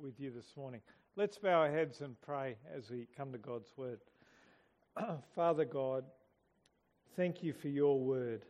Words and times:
with 0.00 0.20
you 0.20 0.30
this 0.30 0.52
morning. 0.56 0.80
Let's 1.16 1.38
bow 1.38 1.60
our 1.60 1.70
heads 1.70 2.02
and 2.02 2.20
pray 2.20 2.56
as 2.76 2.88
we 2.88 3.08
come 3.16 3.32
to 3.32 3.38
God's 3.38 3.72
word. 3.76 3.98
Father 5.34 5.64
God, 5.64 6.04
thank 7.16 7.42
you 7.42 7.52
for 7.52 7.68
your 7.68 7.98
word. 7.98 8.44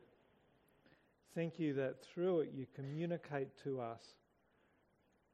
Thank 1.34 1.58
you 1.58 1.72
that 1.74 2.02
through 2.02 2.40
it 2.40 2.52
you 2.54 2.66
communicate 2.74 3.48
to 3.64 3.80
us. 3.80 4.02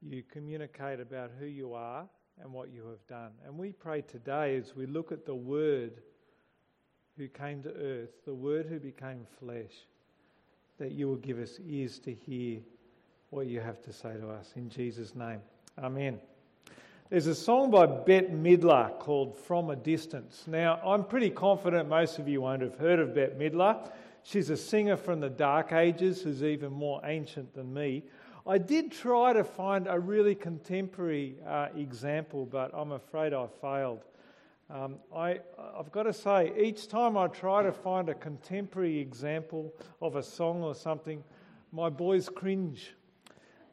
You 0.01 0.23
communicate 0.31 1.01
about 1.01 1.33
who 1.41 1.47
you 1.47 1.75
are 1.75 2.07
and 2.41 2.53
what 2.53 2.71
you 2.73 2.87
have 2.87 3.05
done. 3.09 3.33
And 3.45 3.59
we 3.59 3.73
pray 3.73 4.03
today 4.03 4.57
as 4.57 4.77
we 4.77 4.87
look 4.87 5.11
at 5.11 5.27
the 5.27 5.35
Word 5.35 6.03
who 7.17 7.27
came 7.29 7.63
to 7.63 7.71
earth, 7.71 8.11
the 8.25 8.35
Word 8.35 8.67
who 8.67 8.79
became 8.79 9.27
flesh, 9.41 9.73
that 10.79 10.93
you 10.93 11.09
will 11.09 11.17
give 11.17 11.39
us 11.39 11.59
ears 11.67 11.99
to 12.01 12.13
hear 12.13 12.61
what 13.31 13.47
you 13.47 13.61
have 13.61 13.83
to 13.83 13.93
say 13.93 14.15
to 14.17 14.31
us. 14.31 14.53
In 14.57 14.69
Jesus' 14.69 15.15
name. 15.15 15.41
Amen. 15.77 16.21
There's 17.11 17.27
a 17.27 17.35
song 17.35 17.73
by 17.73 17.87
Bette 17.87 18.29
Midler 18.29 18.97
called 19.01 19.37
From 19.37 19.71
a 19.71 19.77
Distance. 19.77 20.45
Now, 20.47 20.81
I'm 20.85 21.03
pretty 21.03 21.31
confident 21.31 21.89
most 21.89 22.21
of 22.21 22.29
you 22.29 22.43
won't 22.43 22.63
have 22.63 22.77
heard 22.77 23.01
of 23.01 23.13
Bette 23.13 23.35
Midler. 23.35 23.91
She's 24.23 24.51
a 24.51 24.57
singer 24.57 24.97
from 24.97 25.19
the 25.19 25.29
Dark 25.29 25.73
Ages 25.73 26.23
who's 26.23 26.45
even 26.45 26.73
more 26.73 27.01
ancient 27.03 27.55
than 27.55 27.75
me. 27.75 28.05
I 28.47 28.59
did 28.59 28.93
try 28.93 29.33
to 29.33 29.43
find 29.43 29.89
a 29.89 29.99
really 29.99 30.37
contemporary 30.37 31.35
uh, 31.45 31.69
example, 31.77 32.47
but 32.47 32.71
I'm 32.73 32.93
afraid 32.93 33.35
I 33.35 33.49
failed. 33.61 34.05
Um, 34.71 34.97
I, 35.15 35.41
I've 35.77 35.91
got 35.91 36.05
to 36.05 36.13
say, 36.13 36.53
each 36.57 36.87
time 36.87 37.17
I 37.17 37.27
try 37.27 37.65
to 37.65 37.73
find 37.73 38.09
a 38.09 38.15
contemporary 38.15 39.01
example 39.01 39.75
of 40.01 40.15
a 40.15 40.23
song 40.23 40.63
or 40.63 40.77
something, 40.77 41.25
my 41.73 41.91
boys 41.91 42.29
cringe. 42.29 42.95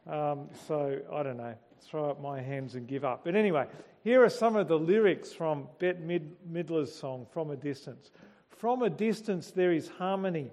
Um, 0.06 0.48
so 0.66 0.98
I 1.12 1.22
don't 1.22 1.36
know, 1.36 1.54
throw 1.88 2.10
up 2.10 2.20
my 2.20 2.40
hands 2.40 2.74
and 2.74 2.86
give 2.86 3.04
up. 3.04 3.24
But 3.24 3.34
anyway, 3.34 3.66
here 4.04 4.24
are 4.24 4.30
some 4.30 4.56
of 4.56 4.68
the 4.68 4.78
lyrics 4.78 5.32
from 5.32 5.68
Bette 5.78 6.00
Mid- 6.00 6.36
Midler's 6.50 6.94
song, 6.94 7.26
From 7.32 7.50
a 7.50 7.56
Distance. 7.56 8.10
From 8.48 8.82
a 8.82 8.90
distance, 8.90 9.50
there 9.50 9.72
is 9.72 9.88
harmony, 9.88 10.50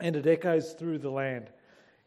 and 0.00 0.16
it 0.16 0.26
echoes 0.26 0.72
through 0.72 0.98
the 0.98 1.10
land. 1.10 1.50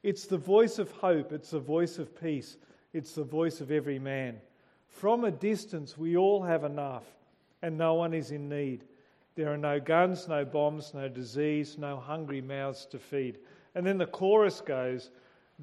It's 0.03 0.25
the 0.25 0.37
voice 0.37 0.79
of 0.79 0.91
hope, 0.91 1.31
it's 1.31 1.51
the 1.51 1.59
voice 1.59 1.97
of 1.97 2.19
peace, 2.19 2.57
it's 2.93 3.13
the 3.13 3.23
voice 3.23 3.61
of 3.61 3.71
every 3.71 3.99
man. 3.99 4.41
From 4.87 5.23
a 5.23 5.31
distance, 5.31 5.97
we 5.97 6.17
all 6.17 6.43
have 6.43 6.63
enough, 6.63 7.05
and 7.61 7.77
no 7.77 7.93
one 7.93 8.13
is 8.13 8.31
in 8.31 8.49
need. 8.49 8.83
There 9.35 9.53
are 9.53 9.57
no 9.57 9.79
guns, 9.79 10.27
no 10.27 10.43
bombs, 10.43 10.93
no 10.93 11.07
disease, 11.07 11.77
no 11.77 11.97
hungry 11.97 12.41
mouths 12.41 12.85
to 12.87 12.99
feed. 12.99 13.37
And 13.75 13.85
then 13.85 13.97
the 13.97 14.07
chorus 14.07 14.61
goes 14.61 15.11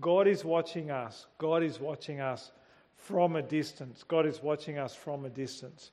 God 0.00 0.26
is 0.26 0.44
watching 0.44 0.90
us. 0.90 1.26
God 1.38 1.62
is 1.62 1.78
watching 1.78 2.20
us 2.20 2.50
from 2.96 3.36
a 3.36 3.42
distance. 3.42 4.04
God 4.06 4.26
is 4.26 4.42
watching 4.42 4.78
us 4.78 4.94
from 4.94 5.24
a 5.24 5.28
distance. 5.28 5.90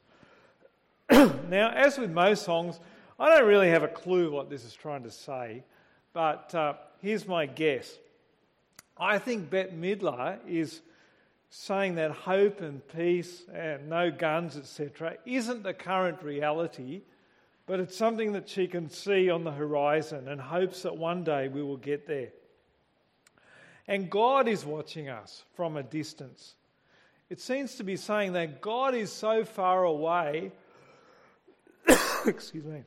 now, 1.12 1.70
as 1.70 1.98
with 1.98 2.10
most 2.10 2.44
songs, 2.44 2.80
I 3.20 3.30
don't 3.30 3.48
really 3.48 3.70
have 3.70 3.84
a 3.84 3.88
clue 3.88 4.32
what 4.32 4.50
this 4.50 4.66
is 4.66 4.74
trying 4.74 5.04
to 5.04 5.12
say, 5.12 5.64
but 6.14 6.56
uh, 6.56 6.74
here's 7.02 7.28
my 7.28 7.46
guess. 7.46 7.98
I 8.98 9.20
think 9.20 9.50
Bette 9.50 9.76
Midler 9.76 10.40
is 10.48 10.82
saying 11.50 11.96
that 11.96 12.12
hope 12.12 12.62
and 12.62 12.82
peace 12.88 13.44
and 13.54 13.90
no 13.90 14.10
guns, 14.10 14.58
etc., 14.58 15.18
isn't 15.26 15.64
the 15.64 15.74
current 15.74 16.24
reality, 16.24 17.02
but 17.66 17.80
it's 17.80 17.96
something 17.96 18.32
that 18.34 18.48
she 18.48 18.68
can 18.68 18.90
see 18.90 19.30
on 19.30 19.44
the 19.44 19.52
horizon 19.52 20.28
and 20.28 20.40
hopes 20.40 20.84
that 20.84 20.98
one 20.98 21.24
day 21.24 21.48
we 21.50 21.62
will 21.62 21.78
get 21.78 22.08
there. 22.08 22.30
And 23.88 24.10
God 24.10 24.48
is 24.48 24.66
watching 24.66 25.10
us 25.10 25.44
from 25.56 25.78
a 25.78 25.84
distance. 25.84 26.56
It 27.30 27.40
seems 27.40 27.76
to 27.76 27.84
be 27.84 27.96
saying 27.96 28.34
that 28.34 28.62
God 28.62 28.94
is 28.94 29.12
so 29.12 29.46
far 29.46 29.84
away, 29.84 30.52
excuse 32.26 32.66
me, 32.66 32.84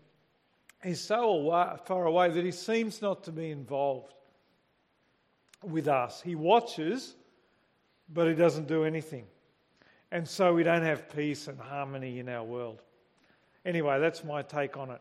he's 0.82 1.00
so 1.00 1.30
away, 1.30 1.76
far 1.86 2.04
away 2.04 2.30
that 2.30 2.44
he 2.44 2.52
seems 2.52 3.00
not 3.00 3.24
to 3.24 3.32
be 3.32 3.50
involved 3.50 4.12
with 5.62 5.88
us. 5.88 6.20
He 6.20 6.34
watches, 6.34 7.14
but 8.12 8.28
he 8.28 8.34
doesn't 8.34 8.68
do 8.68 8.84
anything. 8.84 9.24
And 10.10 10.28
so 10.28 10.54
we 10.54 10.62
don't 10.62 10.82
have 10.82 11.14
peace 11.14 11.48
and 11.48 11.58
harmony 11.58 12.18
in 12.18 12.28
our 12.28 12.44
world. 12.44 12.82
Anyway, 13.64 13.98
that's 13.98 14.22
my 14.22 14.42
take 14.42 14.76
on 14.76 14.90
it. 14.90 15.00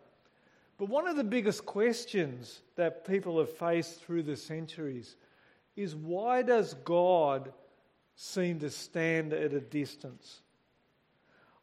But 0.78 0.90
one 0.90 1.08
of 1.08 1.18
the 1.18 1.24
biggest 1.24 1.66
questions 1.66 2.62
that 2.76 3.06
people 3.06 3.38
have 3.40 3.52
faced 3.52 4.02
through 4.02 4.24
the 4.24 4.36
centuries 4.36 5.18
is 5.76 5.96
why 5.96 6.42
does 6.42 6.74
God 6.74 7.52
seem 8.16 8.60
to 8.60 8.70
stand 8.70 9.34
at 9.34 9.54
a 9.54 9.60
distance? 9.60 10.42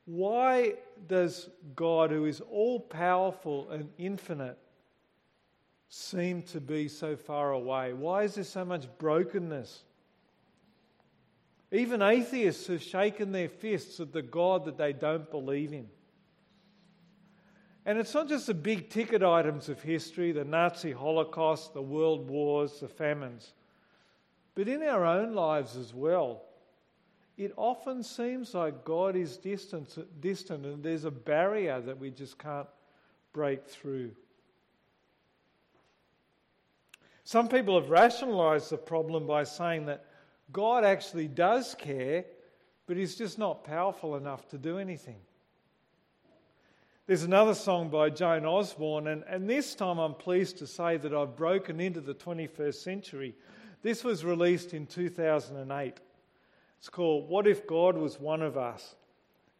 Why 0.05 0.75
does 1.07 1.49
God, 1.77 2.11
who 2.11 2.25
is 2.25 2.41
all 2.41 2.81
powerful 2.81 3.71
and 3.71 3.91
infinite, 3.99 4.59
seem 5.89 6.43
to 6.45 6.61
be 6.61 6.89
so 6.89 7.17
far 7.17 7.53
away? 7.53 7.93
Why 7.93 8.25
is 8.25 8.35
there 8.35 8.45
so 8.45 8.65
much 8.65 8.87
brokenness? 8.99 9.85
Even 11.73 12.03
atheists 12.03 12.67
have 12.67 12.83
shaken 12.83 13.31
their 13.31 13.49
fists 13.49 14.01
at 14.01 14.13
the 14.13 14.23
God 14.23 14.65
that 14.65 14.77
they 14.77 14.93
don't 14.93 15.31
believe 15.31 15.73
in. 15.73 15.89
And 17.87 17.99
it's 17.99 18.13
not 18.13 18.29
just 18.29 18.49
the 18.49 18.55
big 18.55 18.91
ticket 18.91 19.23
items 19.23 19.69
of 19.69 19.81
history, 19.81 20.33
the 20.33 20.45
Nazi 20.45 20.93
Holocaust, 20.93 21.73
the 21.73 21.83
world 21.83 22.29
wars, 22.29 22.81
the 22.81 22.89
famines. 22.89 23.55
But 24.55 24.69
in 24.69 24.83
our 24.83 25.05
own 25.05 25.35
lives 25.35 25.77
as 25.77 25.95
well, 25.95 26.43
it 27.37 27.53
often 27.57 28.03
seems 28.03 28.53
like 28.53 28.85
God 28.85 29.17
is 29.17 29.37
distant, 29.37 29.97
distant 30.21 30.67
and 30.67 30.83
there's 30.83 31.05
a 31.05 31.11
barrier 31.11 31.81
that 31.81 31.99
we 31.99 32.11
just 32.11 32.39
can't 32.39 32.69
break 33.33 33.67
through. 33.67 34.11
Some 37.25 37.49
people 37.49 37.81
have 37.81 37.91
rationalized 37.91 38.71
the 38.71 38.77
problem 38.77 39.27
by 39.27 39.45
saying 39.45 39.87
that 39.87 40.05
God 40.53 40.85
actually 40.85 41.29
does 41.29 41.75
care, 41.77 42.25
but 42.87 42.97
he's 42.97 43.15
just 43.15 43.39
not 43.39 43.65
powerful 43.65 44.17
enough 44.17 44.49
to 44.49 44.59
do 44.59 44.79
anything. 44.79 45.21
There's 47.07 47.23
another 47.23 47.55
song 47.55 47.89
by 47.89 48.11
Joan 48.11 48.45
Osborne, 48.45 49.07
and, 49.07 49.25
and 49.29 49.49
this 49.49 49.75
time 49.75 49.99
I'm 49.99 50.15
pleased 50.15 50.59
to 50.59 50.67
say 50.67 50.97
that 50.97 51.15
I've 51.15 51.37
broken 51.37 51.81
into 51.81 52.01
the 52.01 52.15
21st 52.15 52.75
century 52.75 53.35
this 53.83 54.05
was 54.05 54.25
released 54.25 54.75
in 54.75 54.87
2008. 54.87 55.95
It's 56.79 56.89
called 56.89 57.29
What 57.29 57.47
If 57.47 57.67
God 57.67 57.97
Was 57.97 58.19
One 58.19 58.43
of 58.43 58.57
Us? 58.57 58.95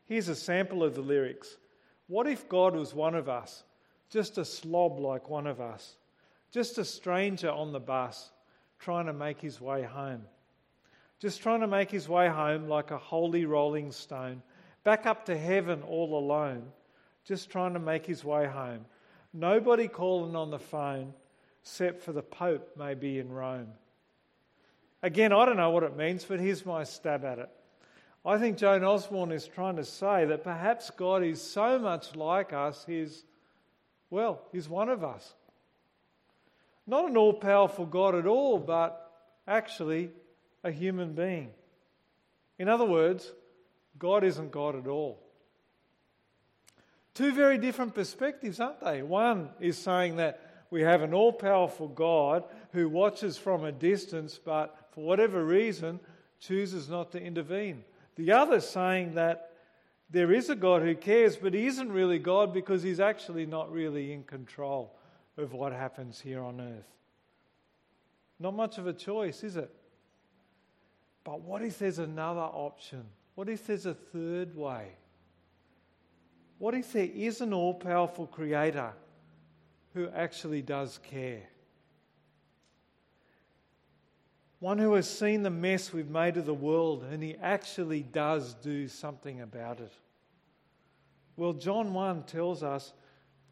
Here's 0.07 0.29
a 0.29 0.35
sample 0.35 0.83
of 0.83 0.95
the 0.95 1.03
lyrics 1.03 1.57
What 2.09 2.27
if 2.27 2.49
God 2.49 2.75
was 2.75 2.95
one 2.95 3.15
of 3.15 3.29
us? 3.29 3.63
Just 4.11 4.39
a 4.39 4.45
slob 4.45 4.99
like 4.99 5.29
one 5.29 5.47
of 5.47 5.61
us. 5.61 5.97
Just 6.51 6.79
a 6.79 6.85
stranger 6.85 7.51
on 7.51 7.73
the 7.73 7.79
bus 7.79 8.31
trying 8.81 9.07
to 9.07 9.13
make 9.13 9.41
his 9.41 9.61
way 9.61 9.85
home. 9.85 10.23
Just 11.21 11.43
trying 11.43 11.61
to 11.61 11.69
make 11.69 11.91
his 11.91 12.09
way 12.09 12.29
home 12.29 12.67
like 12.67 12.91
a 12.91 12.99
holy 12.99 13.45
rolling 13.45 13.93
stone. 13.93 14.43
Back 14.83 15.07
up 15.07 15.27
to 15.27 15.39
heaven 15.39 15.83
all 15.83 16.19
alone. 16.19 16.65
Just 17.25 17.51
trying 17.51 17.75
to 17.75 17.79
make 17.79 18.05
his 18.05 18.25
way 18.25 18.47
home. 18.47 18.87
Nobody 19.33 19.87
calling 19.87 20.35
on 20.35 20.51
the 20.51 20.59
phone 20.59 21.15
except 21.63 22.03
for 22.03 22.13
the 22.13 22.23
Pope, 22.23 22.71
maybe 22.77 23.19
in 23.19 23.31
Rome. 23.31 23.69
Again, 25.03 25.33
I 25.33 25.47
don't 25.47 25.57
know 25.57 25.71
what 25.71 25.83
it 25.83 25.97
means, 25.97 26.25
but 26.25 26.41
here's 26.41 26.67
my 26.67 26.85
stab 26.85 27.25
at 27.25 27.39
it. 27.39 27.49
I 28.25 28.37
think 28.37 28.59
Joan 28.59 28.85
Osborne 28.85 29.33
is 29.33 29.47
trying 29.47 29.77
to 29.77 29.85
say 29.85 30.27
that 30.27 30.45
perhaps 30.45 30.91
God 30.91 31.23
is 31.23 31.41
so 31.41 31.79
much 31.79 32.15
like 32.15 32.53
us, 32.53 32.85
he's, 32.87 33.25
well, 34.11 34.43
he's 34.53 34.69
one 34.69 34.91
of 34.91 35.03
us. 35.03 35.33
Not 36.87 37.09
an 37.09 37.17
all 37.17 37.33
powerful 37.33 37.87
God 37.87 38.15
at 38.15 38.27
all, 38.27 38.59
but 38.59 39.11
actually 39.49 40.11
a 40.63 40.71
human 40.71 41.15
being. 41.15 41.51
In 42.59 42.69
other 42.69 42.85
words, 42.85 43.33
God 43.99 44.23
isn't 44.23 44.53
God 44.53 44.77
at 44.77 44.87
all. 44.87 45.19
Two 47.15 47.33
very 47.33 47.59
different 47.59 47.95
perspectives, 47.95 48.61
aren't 48.61 48.85
they? 48.85 49.03
One 49.03 49.49
is 49.61 49.79
saying 49.79 50.17
that 50.17 50.67
we 50.71 50.83
have 50.83 51.03
an 51.03 51.15
all 51.15 51.33
powerful 51.33 51.89
God 51.89 52.45
who 52.73 52.89
watches 52.89 53.37
from 53.37 53.65
a 53.65 53.73
distance, 53.73 54.39
but 54.43 54.77
for 55.01 55.07
whatever 55.07 55.43
reason, 55.43 55.99
chooses 56.39 56.89
not 56.91 57.11
to 57.13 57.23
intervene. 57.23 57.85
The 58.17 58.33
other 58.33 58.61
saying 58.61 59.15
that 59.15 59.53
there 60.11 60.31
is 60.31 60.51
a 60.51 60.55
God 60.55 60.83
who 60.83 60.95
cares, 60.95 61.37
but 61.37 61.55
he 61.55 61.67
isn't 61.67 61.91
really 61.91 62.19
God 62.19 62.53
because 62.53 62.83
he's 62.83 63.01
actually 63.01 63.47
not 63.47 63.73
really 63.73 64.13
in 64.13 64.25
control 64.25 64.95
of 65.39 65.55
what 65.55 65.73
happens 65.73 66.21
here 66.21 66.43
on 66.43 66.61
earth. 66.61 66.93
Not 68.39 68.55
much 68.55 68.77
of 68.77 68.87
a 68.87 68.93
choice, 68.93 69.43
is 69.43 69.57
it? 69.57 69.75
But 71.25 71.41
what 71.41 71.63
if 71.63 71.79
there's 71.79 71.99
another 71.99 72.41
option? 72.41 73.05
What 73.37 73.49
if 73.49 73.67
there's 73.67 73.87
a 73.87 73.95
third 73.95 74.55
way? 74.55 74.89
What 76.59 76.75
if 76.75 76.93
there 76.93 77.09
is 77.15 77.41
an 77.41 77.55
all 77.55 77.73
powerful 77.73 78.27
creator 78.27 78.93
who 79.95 80.11
actually 80.11 80.61
does 80.61 80.99
care? 81.03 81.45
One 84.61 84.79
who 84.79 84.93
has 84.93 85.09
seen 85.09 85.43
the 85.43 85.51
mess 85.51 85.93
we've 85.93 86.11
made 86.11 86.37
of 86.37 86.45
the 86.47 86.55
world, 86.55 87.05
and 87.11 87.23
he 87.23 87.35
actually 87.37 88.03
does 88.03 88.55
do 88.55 88.87
something 88.87 89.41
about 89.41 89.81
it. 89.81 89.93
Well, 91.37 91.55
John 91.55 91.95
1 91.95 92.25
tells 92.25 92.63
us 92.63 92.93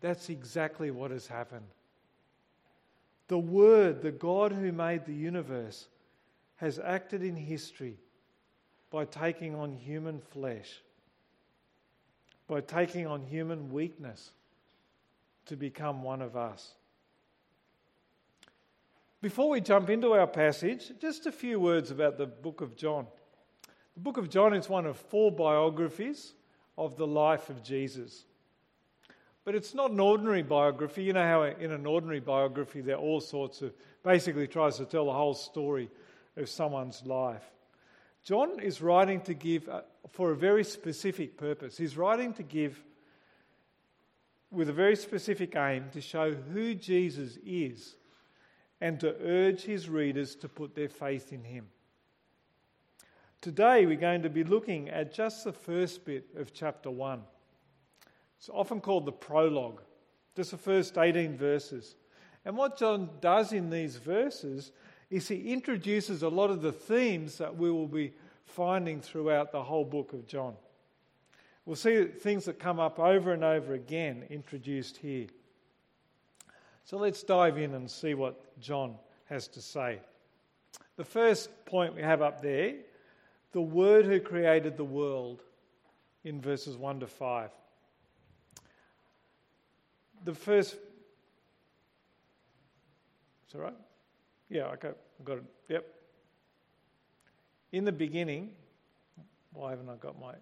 that's 0.01 0.29
exactly 0.29 0.91
what 0.91 1.11
has 1.11 1.27
happened. 1.27 1.67
The 3.29 3.39
Word, 3.39 4.03
the 4.03 4.13
God 4.13 4.53
who 4.53 4.71
made 4.71 5.07
the 5.07 5.15
universe, 5.15 5.89
has 6.57 6.79
acted 6.79 7.23
in 7.23 7.37
history 7.37 7.97
by 8.91 9.07
taking 9.07 9.55
on 9.55 9.73
human 9.73 10.21
flesh, 10.21 10.83
by 12.47 12.61
taking 12.61 13.07
on 13.07 13.23
human 13.23 13.73
weakness 13.73 14.31
to 15.47 15.57
become 15.57 16.03
one 16.03 16.21
of 16.21 16.37
us. 16.37 16.75
Before 19.21 19.49
we 19.49 19.61
jump 19.61 19.91
into 19.91 20.13
our 20.13 20.29
passage, 20.29 20.93
just 21.01 21.27
a 21.27 21.33
few 21.33 21.59
words 21.59 21.91
about 21.91 22.19
the 22.19 22.27
book 22.27 22.61
of 22.61 22.77
John. 22.77 23.09
The 23.95 24.01
book 24.01 24.17
of 24.17 24.31
John 24.31 24.55
is 24.55 24.69
one 24.69 24.87
of 24.87 24.97
four 24.97 25.33
biographies 25.33 26.35
of 26.77 26.97
the 26.97 27.07
life 27.07 27.51
of 27.51 27.65
Jesus. 27.65 28.25
But 29.45 29.57
it's 29.57 29.75
not 29.75 29.91
an 29.91 29.99
ordinary 29.99 30.45
biography. 30.45 31.03
You 31.03 31.15
know 31.15 31.25
how 31.25 31.43
in 31.43 31.73
an 31.73 31.85
ordinary 31.85 32.21
biography 32.21 32.81
there 32.81 32.95
are 32.95 33.01
all 33.01 33.21
sorts 33.21 33.61
of, 33.61 33.73
basically 34.05 34.47
tries 34.47 34.77
to 34.77 34.85
tell 34.85 35.07
the 35.07 35.13
whole 35.13 35.35
story 35.35 35.91
of 36.37 36.49
someone's 36.49 37.05
life. 37.05 37.43
John 38.23 38.61
is 38.61 38.81
writing 38.81 39.21
to 39.23 39.35
give 39.35 39.69
for 40.11 40.31
a 40.31 40.37
very 40.37 40.63
specific 40.63 41.37
purpose. 41.37 41.77
He's 41.77 41.97
writing 41.97 42.35
to 42.35 42.45
give 42.45 42.81
with 44.53 44.69
a 44.69 44.73
very 44.73 44.95
specific 44.95 45.57
aim 45.57 45.87
to 45.93 46.01
show 46.01 46.33
who 46.33 46.77
Jesus 46.77 47.37
is 47.45 47.97
and 48.81 49.01
to 49.01 49.17
urge 49.23 49.63
his 49.63 49.89
readers 49.89 50.35
to 50.37 50.49
put 50.49 50.75
their 50.75 50.89
faith 50.89 51.33
in 51.33 51.45
him. 51.45 51.67
Today, 53.41 53.87
we're 53.87 53.97
going 53.97 54.23
to 54.23 54.31
be 54.31 54.45
looking 54.45 54.89
at 54.89 55.15
just 55.15 55.45
the 55.45 55.53
first 55.53 56.05
bit 56.05 56.27
of 56.37 56.53
chapter 56.53 56.91
1. 56.91 57.23
It's 58.39 58.51
often 58.53 58.81
called 58.81 59.05
the 59.05 59.13
prologue, 59.13 59.81
just 60.37 60.51
the 60.53 60.57
first 60.57 60.99
18 60.99 61.37
verses. 61.37 61.97
And 62.45 62.57
what 62.57 62.79
John 62.79 63.11
does 63.21 63.53
in 63.53 63.71
these 63.71 63.97
verses 63.97 64.73
is 65.11 65.29
he 65.29 65.53
introduces 65.53 66.23
a 66.23 66.29
lot 66.29 66.51
of 66.51 66.63
the 66.63 66.73
themes 66.73 67.39
that 67.39 67.57
we 67.57 67.71
will 67.71 67.87
be 67.89 68.13
finding 68.45 69.01
throughout 69.01 69.53
the 69.53 69.63
whole 69.63 69.85
book 69.85 70.13
of 70.13 70.27
John. 70.27 70.55
We'll 71.65 71.77
see 71.77 72.05
things 72.05 72.47
that 72.47 72.59
come 72.59 72.81
up 72.81 72.99
over 72.99 73.33
and 73.33 73.45
over 73.45 73.75
again 73.75 74.25
introduced 74.31 74.97
here. 74.97 75.27
So 76.89 76.97
let's 76.97 77.23
dive 77.23 77.59
in 77.59 77.75
and 77.75 77.91
see 77.91 78.15
what 78.15 78.59
John 78.61 78.95
has 79.27 79.47
to 79.49 79.61
say. 79.61 79.99
The 80.97 81.05
first 81.05 81.51
point 81.67 81.95
we 81.95 82.01
have 82.01 82.23
up 82.23 82.41
there 82.41 82.77
the 83.53 83.61
Word 83.61 84.07
who 84.07 84.19
created 84.21 84.79
the 84.79 84.85
world 84.85 85.43
in 86.25 86.41
verses 86.41 86.79
1 86.79 87.01
to 87.01 87.07
5. 87.07 87.51
The 90.25 90.35
first. 90.35 90.77
Is 93.47 93.53
that 93.53 93.59
right? 93.59 93.77
Yeah, 94.49 94.69
okay, 94.69 94.89
I've 94.89 95.25
got 95.27 95.37
it. 95.39 95.45
Yep. 95.69 95.87
In 97.73 97.85
the 97.85 97.93
beginning, 97.93 98.53
why 99.53 99.71
haven't 99.71 99.91
I 99.91 99.97
got 99.97 100.19
my. 100.19 100.33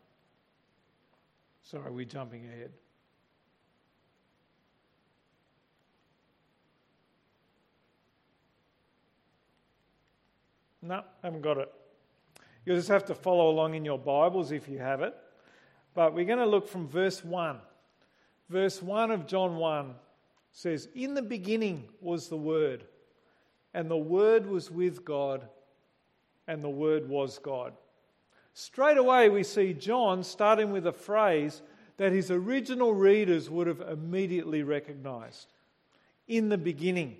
Sorry, 1.64 1.90
we're 1.90 2.04
jumping 2.04 2.46
ahead. 2.46 2.70
No, 10.82 11.02
haven't 11.23 11.43
got 11.43 11.58
it. 11.58 11.73
You'll 12.64 12.76
just 12.76 12.88
have 12.88 13.05
to 13.06 13.14
follow 13.14 13.49
along 13.50 13.75
in 13.75 13.84
your 13.84 13.99
Bibles 13.99 14.52
if 14.52 14.69
you 14.69 14.78
have 14.78 15.00
it. 15.00 15.14
But 15.94 16.14
we're 16.14 16.25
going 16.25 16.38
to 16.38 16.46
look 16.46 16.69
from 16.69 16.88
verse 16.88 17.25
1. 17.25 17.58
Verse 18.49 18.82
1 18.82 19.11
of 19.11 19.26
John 19.26 19.56
1 19.56 19.94
says, 20.52 20.88
In 20.94 21.14
the 21.14 21.23
beginning 21.23 21.84
was 22.00 22.28
the 22.28 22.37
Word, 22.37 22.84
and 23.75 23.90
the 23.90 23.96
Word 23.96 24.46
was 24.46 24.70
with 24.70 25.05
God, 25.05 25.46
and 26.49 26.62
the 26.62 26.69
Word 26.69 27.08
was 27.08 27.38
God. 27.38 27.73
Straight 28.52 28.96
away, 28.96 29.28
we 29.28 29.43
see 29.43 29.75
John 29.75 30.23
starting 30.23 30.73
with 30.73 30.87
a 30.87 30.93
phrase 30.93 31.62
that 31.99 32.12
his 32.12 32.31
original 32.31 32.94
readers 32.94 33.50
would 33.50 33.67
have 33.67 33.81
immediately 33.81 34.62
recognized. 34.62 35.49
In 36.26 36.49
the 36.49 36.58
beginning. 36.58 37.19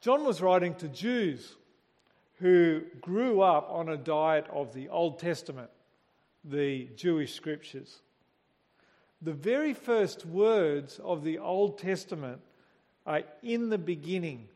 John 0.00 0.24
was 0.24 0.40
writing 0.40 0.74
to 0.76 0.88
Jews 0.88 1.56
who 2.38 2.82
grew 3.00 3.40
up 3.40 3.68
on 3.70 3.88
a 3.88 3.96
diet 3.96 4.46
of 4.52 4.72
the 4.72 4.88
Old 4.88 5.18
Testament, 5.18 5.70
the 6.44 6.88
Jewish 6.96 7.34
scriptures. 7.34 8.00
The 9.22 9.32
very 9.32 9.74
first 9.74 10.24
words 10.24 11.00
of 11.02 11.24
the 11.24 11.38
Old 11.38 11.78
Testament 11.78 12.40
are 13.06 13.22
in 13.42 13.70
the 13.70 13.78
beginning, 13.78 14.48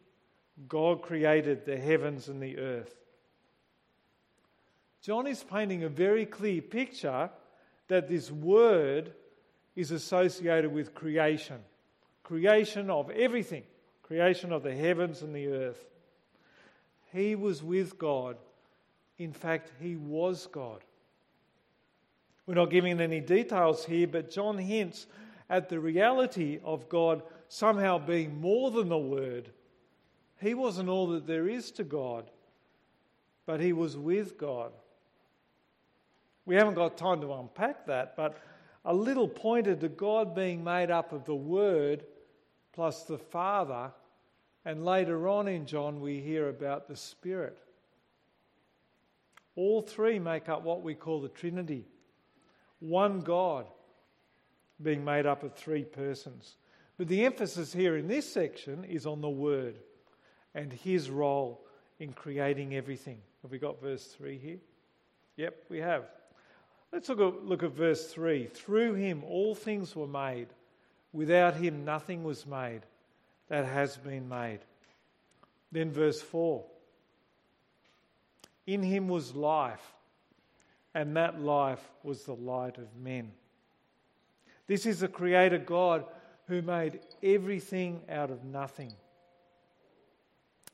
God 0.69 1.03
created 1.03 1.65
the 1.65 1.79
heavens 1.79 2.29
and 2.29 2.41
the 2.41 2.59
earth. 2.59 2.95
John 5.03 5.27
is 5.27 5.43
painting 5.43 5.83
a 5.83 5.89
very 5.89 6.27
clear 6.27 6.63
picture 6.63 7.31
that 7.89 8.09
this 8.09 8.31
word 8.31 9.13
is 9.75 9.91
associated 9.91 10.73
with 10.73 10.95
creation 10.95 11.59
creation 12.23 12.89
of 12.89 13.11
everything, 13.11 13.65
creation 14.03 14.53
of 14.53 14.63
the 14.63 14.75
heavens 14.75 15.23
and 15.23 15.35
the 15.35 15.49
earth. 15.49 15.85
He 17.13 17.35
was 17.35 17.63
with 17.63 17.99
God. 17.99 18.37
In 19.19 19.33
fact, 19.33 19.71
he 19.81 19.97
was 19.97 20.47
God. 20.47 20.81
We're 22.47 22.55
not 22.55 22.71
giving 22.71 23.01
any 23.01 23.21
details 23.21 23.85
here, 23.85 24.07
but 24.07 24.31
John 24.31 24.59
hints 24.59 25.07
at 25.49 25.69
the 25.69 25.79
reality 25.79 26.59
of 26.65 26.89
God 26.89 27.23
somehow 27.49 27.99
being 27.99 28.41
more 28.41 28.71
than 28.71 28.89
the 28.89 28.99
Word. 28.99 29.51
He 30.41 30.55
wasn't 30.55 30.89
all 30.89 31.09
that 31.09 31.27
there 31.27 31.49
is 31.49 31.71
to 31.73 31.85
God, 31.85 32.31
but 33.47 33.61
he 33.61 33.73
was 33.73 33.97
with 33.97 34.39
God. 34.39 34.73
We 36.47 36.57
haven't 36.57 36.75
got 36.75 36.97
time 36.97 37.21
to 37.21 37.33
unpack 37.35 37.87
that, 37.87 38.17
but 38.17 38.39
a 38.85 38.95
little 38.95 39.29
pointer 39.29 39.77
to 39.77 39.89
God 39.89 40.35
being 40.35 40.65
made 40.65 40.91
up 40.91 41.13
of 41.13 41.25
the 41.25 41.35
Word 41.35 42.05
plus 42.73 43.05
the 43.05 43.19
Father 43.19 43.93
and 44.65 44.85
later 44.85 45.29
on 45.29 45.49
in 45.49 45.67
John, 45.67 46.01
we 46.01 46.21
hear 46.21 46.49
about 46.49 46.89
the 46.89 46.97
Spirit. 46.97 47.59
All 49.57 49.83
three 49.83 50.19
make 50.19 50.49
up 50.49 50.63
what 50.63 50.83
we 50.83 50.95
call 50.95 51.21
the 51.21 51.29
Trinity 51.29 51.87
one 52.83 53.21
God 53.21 53.67
being 54.83 55.05
made 55.05 55.25
up 55.25 55.45
of 55.45 55.55
three 55.55 55.85
persons. 55.85 56.57
But 56.99 57.07
the 57.07 57.25
emphasis 57.25 57.73
here 57.73 57.97
in 57.97 58.09
this 58.09 58.31
section 58.31 58.85
is 58.85 59.07
on 59.07 59.21
the 59.21 59.31
Word 59.31 59.79
and 60.55 60.73
His 60.73 61.09
role 61.09 61.65
in 62.01 62.13
creating 62.13 62.75
everything. 62.75 63.19
Have 63.43 63.53
we 63.53 63.59
got 63.59 63.81
verse 63.81 64.07
3 64.07 64.37
here? 64.37 64.59
Yep, 65.37 65.65
we 65.69 65.79
have. 65.79 66.05
Let's 66.93 67.09
look 67.09 67.21
at, 67.21 67.45
look 67.45 67.63
at 67.63 67.71
verse 67.71 68.07
3. 68.09 68.47
Through 68.47 68.95
Him 68.95 69.23
all 69.25 69.55
things 69.55 69.95
were 69.95 70.09
made, 70.09 70.49
without 71.13 71.55
Him 71.55 71.85
nothing 71.85 72.25
was 72.25 72.47
made 72.47 72.83
that 73.53 73.67
has 73.67 73.99
been 73.99 74.27
made. 74.31 74.61
Then, 75.71 75.93
verse 75.93 76.23
4 76.23 76.65
In 78.67 78.83
him 78.83 79.09
was 79.09 79.35
life, 79.35 79.93
and 80.95 81.15
that 81.19 81.39
life 81.39 81.87
was 82.03 82.23
the 82.23 82.35
light 82.35 82.79
of 82.79 82.97
men. 82.97 83.31
This 84.67 84.87
is 84.87 85.01
the 85.01 85.09
Creator 85.09 85.59
God 85.59 86.07
who 86.49 86.63
made 86.63 87.01
everything 87.23 88.01
out 88.09 88.31
of 88.31 88.43
nothing. 88.43 88.95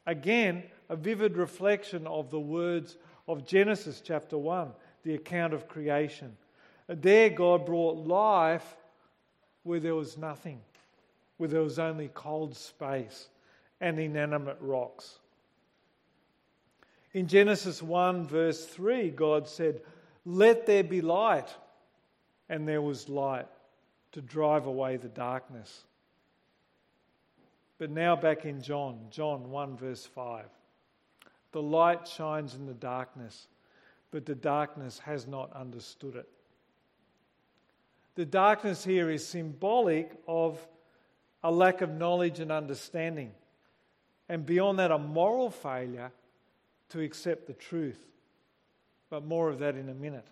Again, 0.07 0.63
a 0.89 0.95
vivid 0.95 1.37
reflection 1.37 2.07
of 2.07 2.31
the 2.31 2.39
words 2.39 2.97
of 3.27 3.45
Genesis 3.45 4.01
chapter 4.01 4.39
1, 4.39 4.71
the 5.03 5.17
account 5.17 5.53
of 5.53 5.67
creation. 5.67 6.37
There, 6.87 7.29
God 7.29 7.67
brought 7.67 8.07
life 8.07 8.77
where 9.65 9.81
there 9.81 9.97
was 9.97 10.17
nothing 10.17 10.61
where 11.39 11.49
there 11.49 11.63
was 11.63 11.79
only 11.79 12.09
cold 12.13 12.55
space 12.55 13.29
and 13.81 13.99
inanimate 13.99 14.59
rocks. 14.61 15.19
In 17.15 17.27
Genesis 17.27 17.83
1, 17.83 18.27
verse 18.27 18.67
3, 18.67 19.11
God 19.11 19.49
said, 19.49 19.81
Let 20.27 20.67
there 20.67 20.85
be 20.85 21.01
light. 21.01 21.49
And 22.51 22.67
there 22.67 22.83
was 22.83 23.09
light 23.09 23.47
to 24.13 24.23
drive 24.23 24.67
away 24.67 24.97
the 24.97 25.09
darkness. 25.09 25.85
But 27.79 27.91
now 27.91 28.17
back 28.17 28.45
in 28.45 28.63
John, 28.63 29.07
John 29.11 29.51
1, 29.51 29.77
verse 29.77 30.05
5. 30.05 30.47
The 31.53 31.63
light 31.63 32.07
shines 32.07 32.55
in 32.55 32.67
the 32.67 32.75
darkness, 32.75 33.49
but 34.11 34.27
the 34.27 34.35
darkness 34.35 34.99
has 35.01 35.27
not 35.27 35.53
understood 35.53 36.17
it. 36.17 36.29
The 38.17 38.27
darkness 38.27 38.85
here 38.85 39.11
is 39.11 39.27
symbolic 39.27 40.13
of 40.27 40.67
a 41.43 41.51
lack 41.51 41.81
of 41.81 41.91
knowledge 41.91 42.41
and 42.41 42.51
understanding. 42.51 43.33
And 44.29 44.45
beyond 44.45 44.79
that, 44.79 44.91
a 44.91 44.99
moral 44.99 45.51
failure 45.51 46.11
to 46.91 47.01
accept 47.01 47.47
the 47.47 47.53
truth. 47.53 47.99
But 49.11 49.25
more 49.25 49.49
of 49.49 49.61
that 49.61 49.75
in 49.75 49.89
a 49.89 49.95
minute. 49.95 50.27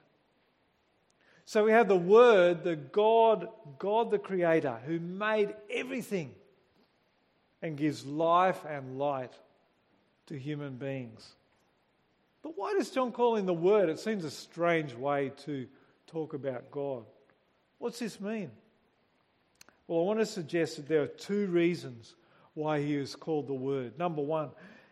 So 1.45 1.65
we 1.65 1.71
have 1.71 1.89
the 1.89 1.97
Word, 1.97 2.65
the 2.65 2.77
God, 2.77 3.49
God 3.79 4.11
the 4.11 4.19
Creator, 4.19 4.81
who 4.85 4.99
made 4.99 5.55
everything 5.71 6.35
and 7.63 7.77
gives 7.77 8.05
life 8.05 8.65
and 8.69 8.99
light 8.99 9.33
to 10.27 10.39
human 10.39 10.75
beings. 10.75 11.35
But 12.43 12.59
why 12.59 12.75
does 12.75 12.91
John 12.91 13.13
call 13.13 13.37
in 13.37 13.47
the 13.47 13.55
Word? 13.55 13.89
It 13.89 14.01
seems 14.01 14.25
a 14.25 14.31
strange 14.31 14.95
way 14.95 15.33
to 15.45 15.67
talk 16.09 16.35
about 16.35 16.71
God. 16.71 17.05
What's 17.79 18.01
this 18.01 18.21
mean? 18.21 18.51
Well, 19.89 20.01
I 20.01 20.03
want 20.03 20.19
to 20.19 20.27
suggest 20.27 20.77
that 20.77 20.89
there 20.89 21.03
are 21.03 21.07
two 21.07 21.47
reasons 21.47 22.15
why 22.55 22.81
he 22.81 22.95
is 22.95 23.15
called 23.15 23.47
the 23.47 23.55
Word. 23.55 23.99
Number 23.99 24.23
one, 24.23 24.51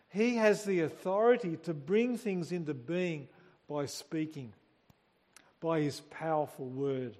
he 0.09 0.35
has 0.35 0.63
the 0.63 0.81
authority 0.81 1.57
to 1.63 1.73
bring 1.73 2.17
things 2.17 2.53
into 2.53 2.73
being 2.73 3.27
by 3.67 3.85
speaking, 3.85 4.53
by 5.59 5.81
his 5.81 5.99
powerful 6.09 6.67
word. 6.67 7.17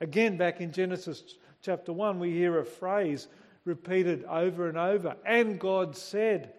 Again, 0.00 0.36
back 0.36 0.60
in 0.60 0.72
Genesis 0.72 1.22
chapter 1.62 1.92
1, 1.92 2.18
we 2.18 2.32
hear 2.32 2.58
a 2.58 2.64
phrase 2.64 3.28
repeated 3.64 4.24
over 4.24 4.68
and 4.68 4.76
over 4.76 5.14
and 5.24 5.60
God 5.60 5.96
said, 5.96 6.52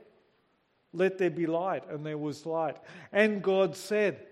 Let 0.93 1.17
there 1.17 1.29
be 1.29 1.47
light, 1.47 1.89
and 1.89 2.05
there 2.05 2.17
was 2.17 2.45
light. 2.45 2.77
And 3.11 3.43
God 3.43 3.75
said, 3.75 4.25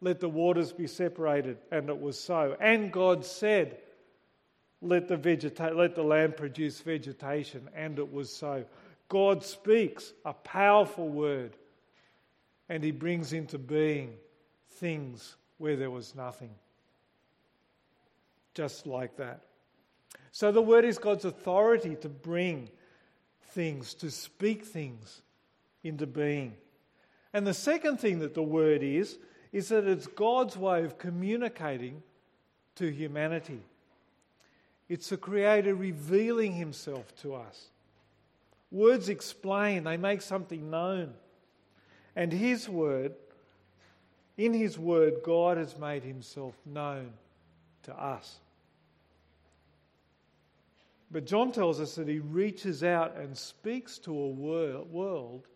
Let 0.00 0.20
the 0.20 0.28
waters 0.28 0.72
be 0.72 0.86
separated, 0.86 1.58
and 1.72 1.88
it 1.88 2.00
was 2.00 2.20
so. 2.20 2.56
And 2.60 2.92
God 2.92 3.24
said, 3.24 3.78
let 4.84 5.08
the, 5.08 5.16
vegeta- 5.16 5.74
let 5.74 5.94
the 5.94 6.02
land 6.02 6.36
produce 6.36 6.80
vegetation, 6.80 7.68
and 7.74 7.98
it 7.98 8.12
was 8.12 8.30
so. 8.30 8.64
God 9.08 9.44
speaks 9.44 10.12
a 10.24 10.32
powerful 10.32 11.08
word, 11.08 11.56
and 12.68 12.82
he 12.82 12.90
brings 12.90 13.32
into 13.32 13.58
being 13.58 14.14
things 14.76 15.36
where 15.58 15.76
there 15.76 15.90
was 15.90 16.14
nothing. 16.14 16.50
Just 18.54 18.86
like 18.86 19.16
that. 19.16 19.42
So 20.32 20.52
the 20.52 20.62
word 20.62 20.84
is 20.84 20.98
God's 20.98 21.24
authority 21.24 21.96
to 21.96 22.08
bring 22.08 22.68
things, 23.50 23.94
to 23.94 24.10
speak 24.10 24.64
things 24.64 25.22
into 25.82 26.06
being. 26.06 26.54
And 27.32 27.46
the 27.46 27.54
second 27.54 27.98
thing 27.98 28.20
that 28.20 28.34
the 28.34 28.42
word 28.42 28.82
is, 28.82 29.18
is 29.52 29.68
that 29.68 29.86
it's 29.86 30.06
God's 30.06 30.56
way 30.56 30.84
of 30.84 30.98
communicating 30.98 32.02
to 32.76 32.90
humanity. 32.90 33.60
It's 34.88 35.08
the 35.08 35.16
Creator 35.16 35.74
revealing 35.74 36.52
Himself 36.52 37.14
to 37.22 37.34
us. 37.34 37.68
Words 38.70 39.08
explain, 39.08 39.84
they 39.84 39.96
make 39.96 40.20
something 40.20 40.70
known. 40.70 41.14
And 42.16 42.32
His 42.32 42.68
Word, 42.68 43.14
in 44.36 44.52
His 44.52 44.78
Word, 44.78 45.14
God 45.24 45.56
has 45.56 45.78
made 45.78 46.02
Himself 46.02 46.54
known 46.66 47.12
to 47.84 47.94
us. 47.94 48.38
But 51.10 51.26
John 51.26 51.52
tells 51.52 51.80
us 51.80 51.94
that 51.94 52.08
He 52.08 52.18
reaches 52.18 52.82
out 52.82 53.16
and 53.16 53.36
speaks 53.36 53.98
to 54.00 54.10
a 54.10 54.28
world 54.28 55.46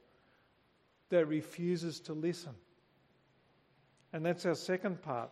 that 1.11 1.27
refuses 1.27 2.01
to 2.01 2.13
listen. 2.13 2.53
And 4.13 4.25
that's 4.25 4.47
our 4.47 4.55
second 4.55 5.03
part 5.03 5.31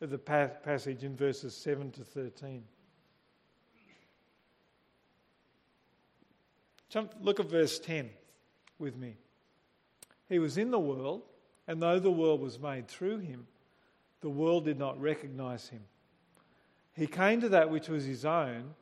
of 0.00 0.10
the 0.10 0.18
passage 0.18 1.04
in 1.04 1.16
verses 1.16 1.54
7 1.54 1.90
to 1.92 2.04
13. 2.04 2.62
Jump, 6.92 7.14
look 7.22 7.40
at 7.40 7.46
verse 7.48 7.78
10 7.78 8.10
with 8.78 8.96
me. 8.96 9.16
He 10.28 10.38
was 10.38 10.58
in 10.58 10.70
the 10.70 10.78
world, 10.78 11.22
and 11.66 11.80
though 11.80 11.98
the 11.98 12.10
world 12.10 12.42
was 12.42 12.60
made 12.60 12.86
through 12.86 13.18
him, 13.18 13.46
the 14.20 14.28
world 14.28 14.66
did 14.66 14.78
not 14.78 15.00
recognize 15.00 15.68
him. 15.68 15.80
He 16.92 17.06
came 17.06 17.40
to 17.40 17.48
that 17.48 17.70
which 17.70 17.88
was 17.88 18.04
his 18.04 18.26
own, 18.26 18.74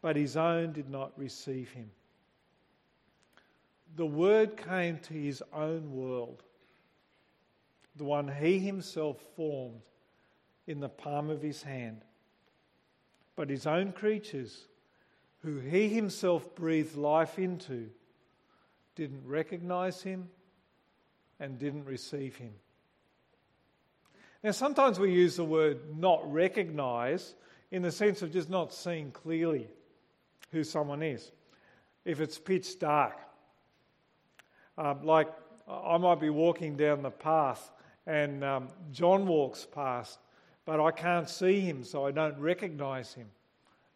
but 0.00 0.14
his 0.14 0.36
own 0.36 0.72
did 0.72 0.88
not 0.88 1.10
receive 1.18 1.72
him. 1.72 1.90
The 3.96 4.06
word 4.06 4.56
came 4.56 4.98
to 4.98 5.14
his 5.14 5.42
own 5.52 5.92
world, 5.92 6.44
the 7.96 8.04
one 8.04 8.28
he 8.28 8.60
himself 8.60 9.20
formed 9.34 9.82
in 10.68 10.78
the 10.78 10.88
palm 10.88 11.30
of 11.30 11.42
his 11.42 11.64
hand. 11.64 12.02
But 13.34 13.50
his 13.50 13.66
own 13.66 13.90
creatures 13.90 14.68
who 15.44 15.58
he 15.58 15.88
himself 15.90 16.54
breathed 16.54 16.96
life 16.96 17.38
into, 17.38 17.90
didn't 18.96 19.26
recognize 19.26 20.02
him 20.02 20.28
and 21.38 21.58
didn't 21.58 21.84
receive 21.84 22.36
him. 22.36 22.54
Now, 24.42 24.52
sometimes 24.52 24.98
we 24.98 25.12
use 25.12 25.36
the 25.36 25.44
word 25.44 25.98
not 25.98 26.32
recognize 26.32 27.34
in 27.70 27.82
the 27.82 27.92
sense 27.92 28.22
of 28.22 28.32
just 28.32 28.48
not 28.48 28.72
seeing 28.72 29.10
clearly 29.10 29.68
who 30.50 30.64
someone 30.64 31.02
is. 31.02 31.30
If 32.06 32.20
it's 32.20 32.38
pitch 32.38 32.78
dark, 32.78 33.18
um, 34.78 35.04
like 35.04 35.28
I 35.68 35.98
might 35.98 36.20
be 36.20 36.30
walking 36.30 36.76
down 36.76 37.02
the 37.02 37.10
path 37.10 37.70
and 38.06 38.42
um, 38.42 38.68
John 38.92 39.26
walks 39.26 39.66
past, 39.66 40.18
but 40.64 40.80
I 40.80 40.90
can't 40.90 41.28
see 41.28 41.60
him, 41.60 41.84
so 41.84 42.06
I 42.06 42.12
don't 42.12 42.38
recognize 42.38 43.12
him 43.12 43.28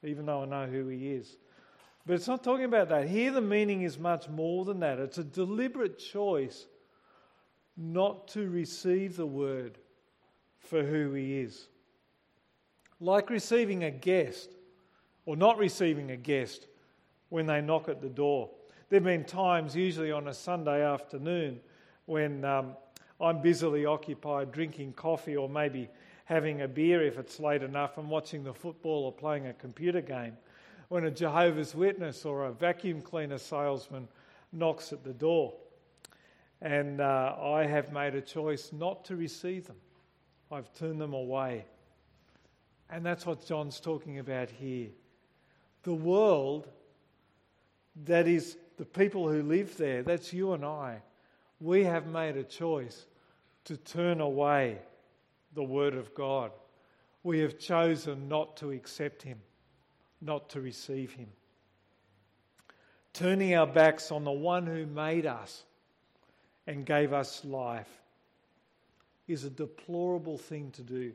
even 0.05 0.27
though 0.27 0.43
I 0.43 0.47
know 0.47 0.67
who 0.67 0.89
he 0.89 1.13
is. 1.13 1.37
But 2.07 2.15
it's 2.15 2.29
not 2.29 2.43
talking 2.43 2.65
about 2.65 2.89
that. 2.89 3.09
Here, 3.09 3.31
the 3.31 3.41
meaning 3.41 3.83
is 3.83 3.99
much 3.99 4.29
more 4.29 4.65
than 4.65 4.81
that. 4.81 4.99
It's 4.99 5.19
a 5.19 5.25
deliberate 5.25 5.99
choice 5.99 6.67
not 7.77 8.29
to 8.29 8.49
receive 8.49 9.17
the 9.17 9.27
word 9.27 9.79
for 10.59 10.83
who 10.83 11.13
he 11.13 11.41
is. 11.41 11.69
Like 13.01 13.31
receiving 13.31 13.85
a 13.85 13.91
guest, 13.91 14.51
or 15.27 15.37
not 15.37 15.59
receiving 15.59 16.11
a 16.11 16.17
guest 16.17 16.67
when 17.29 17.47
they 17.47 17.61
knock 17.61 17.89
at 17.89 18.01
the 18.01 18.09
door. 18.09 18.51
There 18.89 18.97
have 18.97 19.05
been 19.05 19.25
times, 19.25 19.77
usually 19.77 20.11
on 20.11 20.29
a 20.29 20.35
Sunday 20.35 20.83
afternoon, 20.83 21.61
when 22.07 22.45
um, 22.45 22.75
I'm 23.21 23.43
busily 23.43 23.85
occupied 23.85 24.51
drinking 24.51 24.95
coffee 24.95 25.37
or 25.37 25.49
maybe 25.49 25.91
having 26.29 26.61
a 26.61 26.69
beer 26.69 27.03
if 27.03 27.19
it's 27.19 27.41
late 27.41 27.63
enough 27.63 27.97
and 27.97 28.11
watching 28.11 28.45
the 28.45 28.53
football 28.53 29.05
or 29.05 29.13
playing 29.13 29.47
a 29.47 29.53
computer 29.55 30.03
game. 30.03 30.37
When 30.91 31.05
a 31.05 31.11
Jehovah's 31.11 31.75
Witness 31.75 32.27
or 32.27 32.45
a 32.45 32.53
vacuum 32.53 33.01
cleaner 33.01 33.39
salesman 33.39 34.09
knocks 34.53 34.93
at 34.93 35.03
the 35.05 35.15
door. 35.15 35.55
And 36.61 37.01
uh, 37.01 37.35
I 37.41 37.65
have 37.65 37.93
made 37.93 38.15
a 38.15 38.21
choice 38.21 38.73
not 38.75 39.07
to 39.07 39.17
receive 39.17 39.69
them, 39.69 39.79
I've 40.53 40.71
turned 40.75 41.01
them 41.01 41.15
away. 41.15 41.65
And 42.91 43.07
that's 43.07 43.25
what 43.25 43.47
John's 43.47 43.81
talking 43.81 44.19
about 44.19 44.51
here. 44.51 44.89
The 45.85 45.95
world 45.95 46.69
that 48.05 48.29
is 48.29 48.59
the 48.77 48.85
people 48.85 49.31
who 49.31 49.43
live 49.43 49.79
there, 49.79 50.03
that's 50.03 50.35
you 50.35 50.53
and 50.53 50.63
I. 50.63 51.01
We 51.59 51.85
have 51.85 52.07
made 52.07 52.37
a 52.37 52.45
choice 52.45 53.07
to 53.65 53.79
turn 53.79 54.21
away 54.21 54.79
the 55.59 55.65
Word 55.65 55.97
of 55.97 56.15
God. 56.15 56.53
We 57.25 57.41
have 57.41 57.59
chosen 57.59 58.29
not 58.29 58.59
to 58.59 58.71
accept 58.71 59.25
Him, 59.25 59.41
not 60.21 60.51
to 60.51 60.61
receive 60.61 61.13
Him. 61.15 61.27
Turning 63.13 63.57
our 63.57 63.67
backs 63.67 64.13
on 64.13 64.23
the 64.23 64.31
one 64.31 64.69
who 64.69 64.87
made 64.87 65.27
us 65.27 65.65
and 66.69 66.87
gave 66.87 67.13
us 67.13 67.45
life 67.45 67.91
is 69.27 69.43
a 69.43 69.51
deplorable 69.51 70.39
thing 70.39 70.71
to 70.71 70.83
do. 70.83 71.13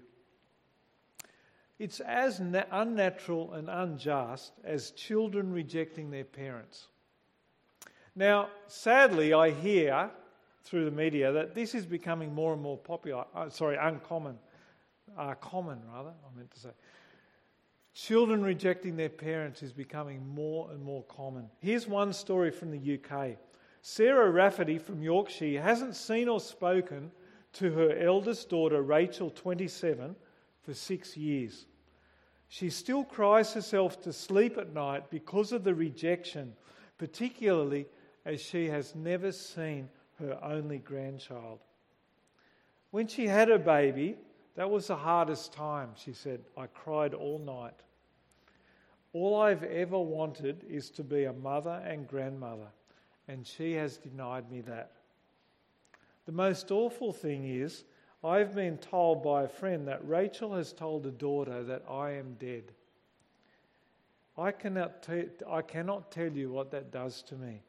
It's 1.79 2.01
as 2.01 2.41
na- 2.41 2.65
unnatural 2.69 3.53
and 3.53 3.69
unjust 3.69 4.51
as 4.65 4.91
children 4.91 5.53
rejecting 5.53 6.11
their 6.11 6.25
parents. 6.25 6.87
Now, 8.13 8.49
sadly, 8.67 9.31
I 9.31 9.51
hear 9.51 10.11
through 10.63 10.85
the 10.85 10.91
media 10.91 11.31
that 11.31 11.53
this 11.53 11.75
is 11.75 11.85
becoming 11.85 12.33
more 12.33 12.53
and 12.53 12.61
more 12.61 12.77
popular. 12.77 13.25
Uh, 13.35 13.49
sorry, 13.49 13.77
uncommon. 13.79 14.37
Uh, 15.17 15.33
common, 15.35 15.79
rather, 15.93 16.09
I 16.09 16.37
meant 16.37 16.51
to 16.51 16.59
say. 16.59 16.69
Children 17.93 18.41
rejecting 18.41 18.95
their 18.95 19.09
parents 19.09 19.61
is 19.61 19.73
becoming 19.73 20.27
more 20.27 20.71
and 20.71 20.81
more 20.81 21.03
common. 21.03 21.49
Here's 21.59 21.87
one 21.87 22.13
story 22.13 22.49
from 22.49 22.71
the 22.71 22.99
UK. 22.99 23.37
Sarah 23.81 24.31
Rafferty 24.31 24.79
from 24.79 25.03
Yorkshire 25.03 25.61
hasn't 25.61 25.95
seen 25.95 26.27
or 26.27 26.39
spoken 26.39 27.11
to 27.53 27.71
her 27.71 27.95
eldest 27.97 28.49
daughter, 28.49 28.81
Rachel, 28.81 29.29
27, 29.29 30.15
for 30.63 30.73
six 30.73 31.15
years. 31.15 31.65
She 32.47 32.69
still 32.69 33.03
cries 33.03 33.53
herself 33.53 34.01
to 34.03 34.13
sleep 34.13 34.57
at 34.57 34.73
night 34.73 35.09
because 35.09 35.51
of 35.51 35.63
the 35.63 35.75
rejection, 35.75 36.53
particularly 36.97 37.85
as 38.25 38.41
she 38.41 38.67
has 38.67 38.95
never 38.95 39.31
seen 39.31 39.89
her 40.19 40.37
only 40.43 40.77
grandchild. 40.77 41.59
When 42.91 43.07
she 43.07 43.27
had 43.27 43.47
her 43.47 43.57
baby, 43.57 44.15
that 44.55 44.69
was 44.69 44.87
the 44.87 44.95
hardest 44.95 45.51
time, 45.53 45.89
she 45.95 46.13
said. 46.13 46.41
I 46.55 46.67
cried 46.67 47.13
all 47.13 47.39
night. 47.39 47.73
All 49.13 49.39
I've 49.39 49.63
ever 49.63 49.97
wanted 49.97 50.65
is 50.69 50.89
to 50.91 51.03
be 51.03 51.25
a 51.25 51.33
mother 51.33 51.81
and 51.85 52.07
grandmother, 52.07 52.67
and 53.27 53.45
she 53.45 53.73
has 53.73 53.97
denied 53.97 54.51
me 54.51 54.61
that. 54.61 54.91
The 56.25 56.31
most 56.31 56.71
awful 56.71 57.13
thing 57.13 57.47
is, 57.47 57.83
I've 58.23 58.55
been 58.55 58.77
told 58.77 59.23
by 59.23 59.43
a 59.43 59.49
friend 59.49 59.87
that 59.87 60.07
Rachel 60.07 60.55
has 60.55 60.71
told 60.71 61.05
a 61.05 61.11
daughter 61.11 61.63
that 61.63 61.83
I 61.89 62.11
am 62.11 62.37
dead. 62.39 62.71
I 64.37 64.51
cannot, 64.51 65.03
te- 65.03 65.29
I 65.47 65.61
cannot 65.61 66.11
tell 66.11 66.31
you 66.31 66.51
what 66.51 66.71
that 66.71 66.91
does 66.91 67.21
to 67.23 67.35
me. 67.35 67.61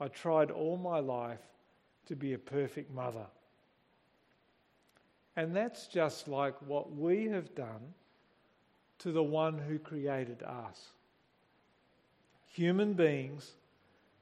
I 0.00 0.08
tried 0.08 0.50
all 0.50 0.76
my 0.76 0.98
life 0.98 1.40
to 2.06 2.16
be 2.16 2.34
a 2.34 2.38
perfect 2.38 2.92
mother. 2.92 3.26
And 5.36 5.54
that's 5.54 5.86
just 5.86 6.28
like 6.28 6.54
what 6.62 6.94
we 6.94 7.26
have 7.26 7.54
done 7.54 7.94
to 8.98 9.12
the 9.12 9.22
one 9.22 9.58
who 9.58 9.78
created 9.78 10.42
us. 10.42 10.92
Human 12.46 12.94
beings 12.94 13.52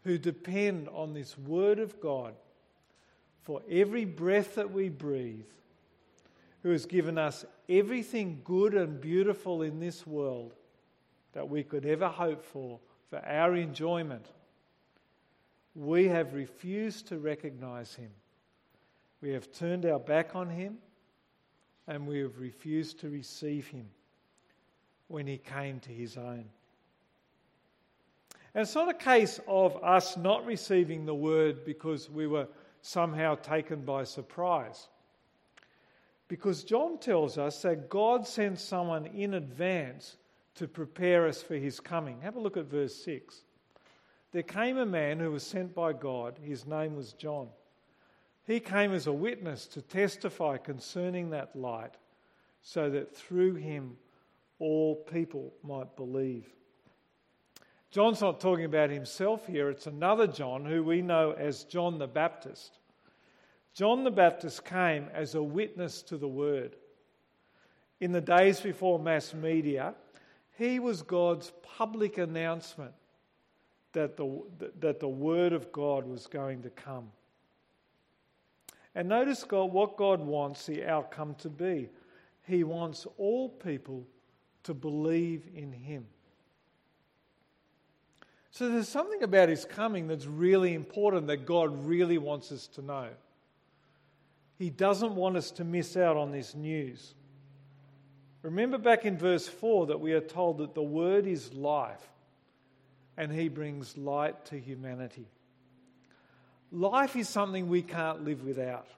who 0.03 0.19
depend 0.19 0.89
on 0.89 1.15
this 1.15 1.39
Word 1.39 1.79
of 1.79 2.01
God 2.01 2.35
for 3.43 3.63
every 3.71 4.05
breath 4.05 4.57
that 4.57 4.73
we 4.73 4.89
breathe, 4.89 5.47
who 6.63 6.71
has 6.71 6.87
given 6.87 7.19
us 7.19 7.45
everything 7.69 8.41
good 8.45 8.75
and 8.75 9.01
beautiful 9.01 9.63
in 9.63 9.79
this 9.79 10.07
world 10.07 10.55
that 11.33 11.49
we 11.49 11.63
could 11.63 11.85
ever 11.85 12.09
hope 12.09 12.43
for 12.43 12.81
for 13.11 13.25
our 13.25 13.55
enjoyment, 13.55 14.27
we 15.75 16.09
have 16.09 16.35
refused 16.35 17.09
to 17.09 17.19
recognize 17.19 17.95
Him. 17.95 18.11
We 19.21 19.31
have 19.31 19.53
turned 19.53 19.87
our 19.87 19.99
back 19.99 20.37
on 20.37 20.49
Him 20.49 20.79
and 21.87 22.07
we 22.07 22.21
have 22.21 22.39
refused 22.39 23.01
to 23.01 23.09
receive 23.09 23.67
Him 23.69 23.87
when 25.09 25.27
He 25.27 25.39
came 25.39 25.81
to 25.81 25.91
His 25.91 26.17
own. 26.17 26.47
And 28.55 28.63
it's 28.63 28.75
not 28.75 28.89
a 28.89 28.95
case 28.95 29.41
of 29.49 29.83
us 29.83 30.17
not 30.17 30.47
receiving 30.47 31.07
the 31.07 31.15
word 31.15 31.65
because 31.65 32.09
we 32.09 32.27
were 32.29 32.47
somehow 32.83 33.35
taken 33.35 33.81
by 33.81 34.05
surprise. 34.05 34.89
Because 36.29 36.63
John 36.63 36.99
tells 36.99 37.37
us 37.37 37.63
that 37.63 37.91
God 37.91 38.27
sent 38.27 38.61
someone 38.61 39.07
in 39.07 39.35
advance 39.35 40.17
to 40.55 40.69
prepare 40.69 41.27
us 41.27 41.43
for 41.43 41.57
his 41.57 41.81
coming. 41.81 42.21
Have 42.21 42.37
a 42.37 42.41
look 42.41 42.57
at 42.57 42.67
verse 42.67 42.95
6. 42.95 43.43
There 44.35 44.43
came 44.43 44.79
a 44.79 44.85
man 44.85 45.21
who 45.21 45.31
was 45.31 45.45
sent 45.45 45.77
by 45.77 45.93
God. 45.93 46.41
His 46.43 46.67
name 46.67 46.97
was 46.97 47.13
John. 47.13 47.47
He 48.45 48.59
came 48.59 48.93
as 48.93 49.07
a 49.07 49.13
witness 49.13 49.69
to 49.69 49.81
testify 49.81 50.57
concerning 50.57 51.31
that 51.31 51.55
light, 51.55 51.95
so 52.61 52.91
that 52.91 53.15
through 53.15 53.55
him 53.55 53.97
all 54.59 54.97
people 54.97 55.55
might 55.63 55.95
believe. 55.95 56.53
John's 57.93 58.21
not 58.21 58.41
talking 58.41 58.65
about 58.65 58.91
himself 58.91 59.47
here, 59.47 59.71
it's 59.71 59.87
another 59.87 60.27
John 60.27 60.65
who 60.65 60.83
we 60.83 61.01
know 61.01 61.31
as 61.31 61.63
John 61.63 61.99
the 61.99 62.09
Baptist. 62.09 62.81
John 63.73 64.03
the 64.03 64.11
Baptist 64.11 64.65
came 64.65 65.11
as 65.15 65.37
a 65.37 65.43
witness 65.45 66.03
to 66.03 66.17
the 66.17 66.27
word. 66.27 66.75
In 68.01 68.11
the 68.11 68.21
days 68.21 68.59
before 68.59 68.99
mass 68.99 69.33
media, 69.33 69.95
he 70.59 70.81
was 70.81 71.03
God's 71.03 71.53
public 71.63 72.19
announcement 72.19 72.95
that 73.95 74.17
the, 74.17 74.43
that 74.81 75.01
the 75.01 75.09
word 75.09 75.53
of 75.53 75.73
God 75.73 76.07
was 76.07 76.27
going 76.27 76.63
to 76.63 76.71
come. 76.71 77.11
And 78.95 79.09
notice 79.09 79.43
God, 79.43 79.73
what 79.73 79.97
God 79.97 80.21
wants 80.21 80.67
the 80.67 80.85
outcome 80.85 81.35
to 81.37 81.49
be. 81.49 81.89
He 82.47 82.63
wants 82.63 83.07
all 83.17 83.49
people 83.49 84.07
to 84.65 84.75
believe 84.75 85.49
in 85.55 85.73
Him. 85.73 86.07
So 88.55 88.71
there's 88.71 88.89
something 88.89 89.25
about 89.25 89.49
his 89.49 89.65
coming 89.65 90.07
that's 90.07 90.27
really 90.27 90.75
important 90.75 91.27
that 91.27 91.45
God 91.45 91.87
really 91.87 92.19
wants 92.19 92.53
us 92.53 92.69
to 92.69 92.83
know. 92.83 93.09
He 94.57 94.71
doesn't 94.71 95.17
want 95.17 95.37
us 95.37 95.51
to 95.53 95.65
miss 95.65 95.97
out 95.97 96.17
on 96.17 96.31
this 96.31 96.55
news. 96.55 97.15
Remember 98.43 98.79
back 98.79 99.07
in 99.07 99.19
verse 99.19 99.49
4 99.49 99.87
that 99.87 99.99
we 99.99 100.13
are 100.13 100.21
told 100.21 100.59
that 100.59 100.73
the 100.73 100.83
Word 100.83 101.27
is 101.27 101.53
life 101.53 102.07
and 103.17 103.33
He 103.33 103.49
brings 103.49 103.97
light 103.97 104.45
to 104.47 104.59
humanity. 104.59 105.29
Life 106.73 107.17
is 107.17 107.29
something 107.29 107.69
we 107.69 107.83
can't 107.83 108.25
live 108.25 108.45
without. 108.45 108.89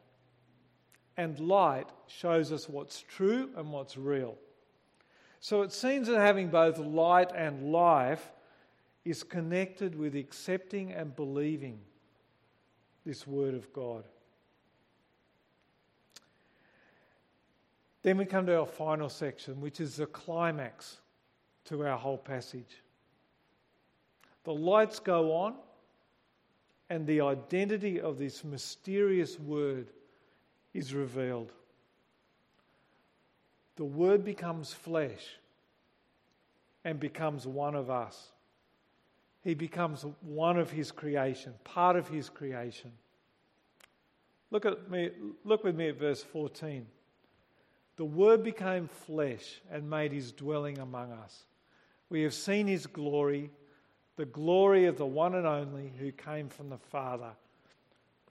And 1.17 1.39
light 1.41 1.89
shows 2.07 2.53
us 2.53 2.69
what's 2.69 3.03
true 3.03 3.51
and 3.57 3.73
what's 3.73 3.97
real. 3.97 4.37
So 5.41 5.63
it 5.63 5.73
seems 5.73 6.09
that 6.09 6.19
having 6.19 6.49
both 6.49 6.79
light 6.79 7.31
and 7.35 7.73
life 7.73 8.31
is 9.05 9.23
connected 9.23 9.95
with 9.95 10.17
accepting 10.17 10.93
and 10.93 11.15
believing 11.15 11.79
this 13.05 13.27
Word 13.27 13.55
of 13.55 13.73
God. 13.73 14.05
Then 18.03 18.19
we 18.19 18.25
come 18.25 18.47
to 18.47 18.59
our 18.59 18.67
final 18.67 19.09
section, 19.09 19.61
which 19.61 19.81
is 19.81 19.97
the 19.97 20.07
climax 20.07 20.99
to 21.67 21.85
our 21.87 21.97
whole 21.97 22.19
passage. 22.19 22.83
The 24.47 24.55
lights 24.55 24.99
go 24.99 25.33
on, 25.37 25.55
and 26.89 27.07
the 27.07 27.21
identity 27.21 28.01
of 28.01 28.17
this 28.17 28.43
mysterious 28.43 29.39
Word 29.39 29.89
is 30.73 30.95
revealed. 30.95 31.53
The 33.77 33.85
Word 33.85 34.25
becomes 34.25 34.73
flesh 34.73 35.37
and 36.85 36.99
becomes 36.99 37.47
one 37.47 37.75
of 37.75 37.91
us 37.91 38.31
he 39.47 39.55
becomes 39.55 40.05
one 40.23 40.59
of 40.59 40.73
his 40.73 40.91
creation, 40.91 41.55
part 41.63 41.95
of 41.95 42.09
his 42.09 42.29
creation. 42.29 42.91
Look 44.51 44.67
at 44.67 44.91
me, 44.91 45.11
look 45.45 45.63
with 45.63 45.77
me 45.77 45.89
at 45.89 46.01
verse 46.01 46.21
14. 46.21 46.85
The 47.95 48.05
word 48.05 48.43
became 48.43 48.89
flesh 48.89 49.61
and 49.71 49.89
made 49.89 50.11
his 50.11 50.33
dwelling 50.33 50.79
among 50.79 51.13
us. 51.13 51.45
We 52.09 52.23
have 52.23 52.35
seen 52.35 52.67
his 52.67 52.89
glory, 52.89 53.53
the 54.17 54.25
glory 54.25 54.87
of 54.87 54.97
the 54.97 55.07
one 55.07 55.35
and 55.35 55.47
only 55.47 55.93
who 55.99 56.11
came 56.11 56.49
from 56.49 56.71
the 56.71 56.79
Father, 56.79 57.31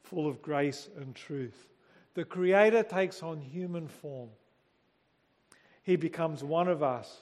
full 0.04 0.28
of 0.28 0.42
grace 0.42 0.90
and 0.98 1.16
truth. 1.16 1.68
The 2.16 2.26
Creator 2.26 2.84
takes 2.84 3.22
on 3.22 3.40
human 3.40 3.88
form. 3.88 4.30
He 5.84 5.96
becomes 5.96 6.44
one 6.44 6.68
of 6.68 6.82
us, 6.82 7.22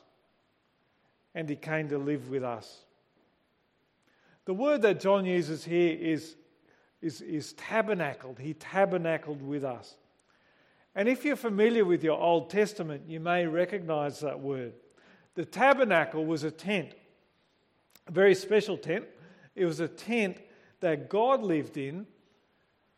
and 1.35 1.49
he 1.49 1.55
came 1.55 1.89
to 1.89 1.97
live 1.97 2.29
with 2.29 2.43
us. 2.43 2.85
The 4.45 4.53
word 4.53 4.81
that 4.83 4.99
John 4.99 5.25
uses 5.25 5.65
here 5.65 5.97
is, 5.99 6.35
is, 7.01 7.21
is 7.21 7.53
tabernacled. 7.53 8.39
He 8.39 8.53
tabernacled 8.53 9.41
with 9.41 9.63
us. 9.63 9.95
And 10.95 11.09
if 11.09 11.25
you're 11.25 11.35
familiar 11.35 11.85
with 11.85 12.03
your 12.03 12.19
Old 12.19 12.49
Testament, 12.49 13.03
you 13.07 13.19
may 13.19 13.45
recognize 13.47 14.19
that 14.19 14.39
word. 14.39 14.73
The 15.35 15.45
tabernacle 15.45 16.25
was 16.25 16.43
a 16.43 16.51
tent, 16.51 16.93
a 18.07 18.11
very 18.11 18.35
special 18.35 18.77
tent. 18.77 19.05
It 19.55 19.65
was 19.65 19.79
a 19.79 19.87
tent 19.87 20.37
that 20.79 21.09
God 21.09 21.41
lived 21.41 21.77
in 21.77 22.05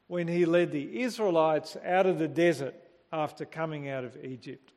when 0.07 0.27
he 0.27 0.45
led 0.45 0.71
the 0.71 1.01
Israelites 1.01 1.77
out 1.83 2.05
of 2.05 2.19
the 2.19 2.27
desert 2.27 2.75
after 3.11 3.45
coming 3.45 3.89
out 3.89 4.03
of 4.03 4.17
Egypt 4.23 4.71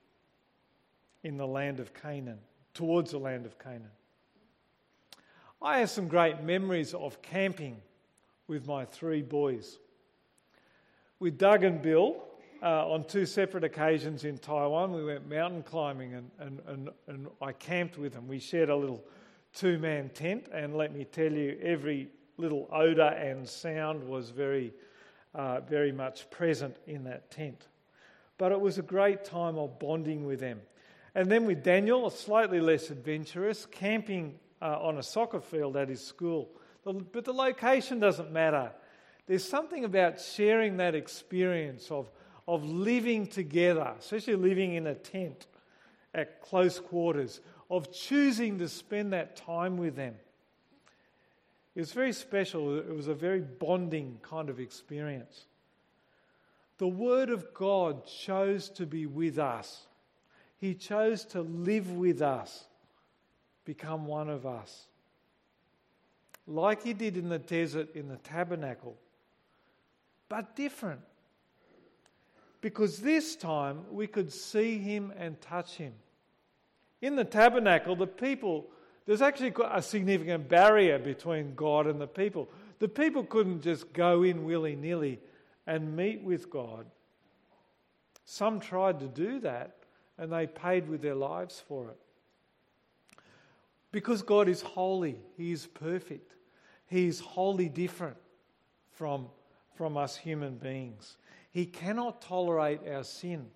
in 1.23 1.37
the 1.37 1.47
land 1.47 1.81
of 1.81 1.93
Canaan, 1.95 2.39
towards 2.75 3.11
the 3.11 3.19
land 3.19 3.47
of 3.47 3.59
Canaan. 3.59 3.91
I 5.61 5.81
have 5.81 5.91
some 5.91 6.07
great 6.07 6.43
memories 6.43 6.95
of 6.95 7.21
camping 7.21 7.79
with 8.47 8.67
my 8.67 8.85
three 8.85 9.23
boys. 9.23 9.79
With 11.19 11.37
Doug 11.37 11.65
and 11.65 11.83
Bill, 11.83 12.23
uh, 12.63 12.89
on 12.89 13.05
two 13.05 13.27
separate 13.27 13.65
occasions 13.65 14.25
in 14.25 14.39
Taiwan, 14.39 14.93
we 14.93 15.05
went 15.05 15.29
mountain 15.29 15.63
climbing 15.63 16.15
and, 16.15 16.31
and, 16.39 16.61
and, 16.67 16.91
and 17.09 17.27
I 17.43 17.53
camped 17.53 17.99
with 17.99 18.15
them. 18.15 18.29
We 18.29 18.39
shared 18.39 18.69
a 18.69 18.77
little 18.77 19.03
two 19.59 19.79
man 19.79 20.09
tent, 20.11 20.49
and 20.53 20.77
let 20.77 20.95
me 20.95 21.05
tell 21.05 21.33
you, 21.33 21.59
every 21.61 22.09
little 22.37 22.69
odour 22.71 23.09
and 23.09 23.47
sound 23.49 24.09
was 24.09 24.31
very, 24.31 24.73
uh, 25.35 25.61
very 25.61 25.91
much 25.91 26.31
present 26.31 26.77
in 26.87 27.05
that 27.05 27.31
tent. 27.31 27.67
But 28.39 28.53
it 28.53 28.61
was 28.61 28.79
a 28.79 28.83
great 28.83 29.25
time 29.25 29.59
of 29.59 29.81
bonding 29.81 30.25
with 30.25 30.39
them. 30.39 30.61
And 31.15 31.29
then 31.29 31.45
with 31.45 31.65
Daniel, 31.65 32.07
a 32.07 32.11
slightly 32.13 32.61
less 32.61 32.91
adventurous, 32.91 33.67
camping 33.67 34.39
uh, 34.63 34.79
on 34.81 34.99
a 34.99 35.03
soccer 35.03 35.41
field 35.41 35.77
at 35.77 35.89
his 35.89 36.05
school. 36.05 36.49
But 36.85 37.25
the 37.25 37.33
location 37.33 37.99
doesn't 37.99 38.31
matter. 38.31 38.71
There's 39.27 39.45
something 39.45 39.85
about 39.85 40.21
sharing 40.21 40.77
that 40.77 40.95
experience 40.95 41.91
of, 41.91 42.11
of 42.47 42.65
living 42.65 43.27
together, 43.27 43.93
especially 43.99 44.37
living 44.37 44.75
in 44.75 44.87
a 44.87 44.95
tent 44.95 45.49
at 46.15 46.41
close 46.41 46.79
quarters, 46.79 47.41
of 47.71 47.93
choosing 47.93 48.59
to 48.59 48.69
spend 48.69 49.13
that 49.13 49.37
time 49.37 49.77
with 49.77 49.97
them. 49.97 50.15
It 51.75 51.81
was 51.81 51.93
very 51.93 52.13
special. 52.13 52.79
It 52.79 52.95
was 52.95 53.09
a 53.09 53.15
very 53.15 53.41
bonding 53.41 54.19
kind 54.23 54.51
of 54.51 54.59
experience. 54.59 55.45
The 56.79 56.89
Word 56.89 57.31
of 57.31 57.53
God 57.55 58.07
chose 58.07 58.69
to 58.71 58.87
be 58.87 59.07
with 59.07 59.39
us, 59.39 59.87
He 60.59 60.75
chose 60.75 61.25
to 61.27 61.43
live 61.43 61.93
with 61.93 62.23
us 62.23 62.69
become 63.69 64.07
one 64.07 64.31
of 64.31 64.47
us. 64.47 64.87
Like 66.47 66.83
he 66.83 66.95
did 66.95 67.19
in 67.19 67.29
the 67.29 67.39
desert 67.39 67.95
in 67.95 68.09
the 68.09 68.17
tabernacle, 68.17 68.97
but 70.31 70.57
different. 70.57 71.03
Because 72.63 73.01
this 73.01 73.37
time 73.37 73.85
we 73.91 74.07
could 74.07 74.33
see 74.33 74.79
him 74.79 75.13
and 75.19 75.39
touch 75.43 75.75
him. 75.75 75.93
In 77.01 77.17
the 77.17 77.25
tabernacle, 77.25 77.95
the 77.97 78.07
people, 78.07 78.67
there's 79.07 79.23
actually 79.23 79.55
a 79.71 79.83
significant 79.83 80.49
barrier 80.49 80.99
between 80.99 81.55
God 81.55 81.87
and 81.87 82.01
the 82.01 82.07
people. 82.07 82.49
The 82.79 82.89
people 82.89 83.25
couldn't 83.25 83.63
just 83.63 83.93
go 83.93 84.23
in 84.23 84.45
willy 84.45 84.77
nilly 84.77 85.21
and 85.67 85.97
meet 85.97 86.23
with 86.23 86.51
God. 86.51 86.87
Some 88.25 88.61
tried 88.61 89.01
to 89.01 89.07
do 89.07 89.41
that 89.41 89.77
and 90.19 90.33
they 90.33 90.47
paid 90.47 90.89
with 90.89 91.01
their 91.01 91.15
lives 91.15 91.63
for 91.67 91.89
it. 91.91 91.97
Because 93.93 94.23
God 94.23 94.49
is 94.49 94.61
holy, 94.61 95.19
He 95.37 95.53
is 95.53 95.67
perfect, 95.67 96.35
He 96.87 97.07
is 97.07 97.21
wholly 97.21 97.69
different 97.69 98.17
from, 98.91 99.29
from 99.77 99.97
us 99.97 100.17
human 100.17 100.57
beings. 100.57 101.17
He 101.51 101.65
cannot 101.65 102.21
tolerate 102.21 102.81
our 102.87 103.05
sin. 103.05 103.47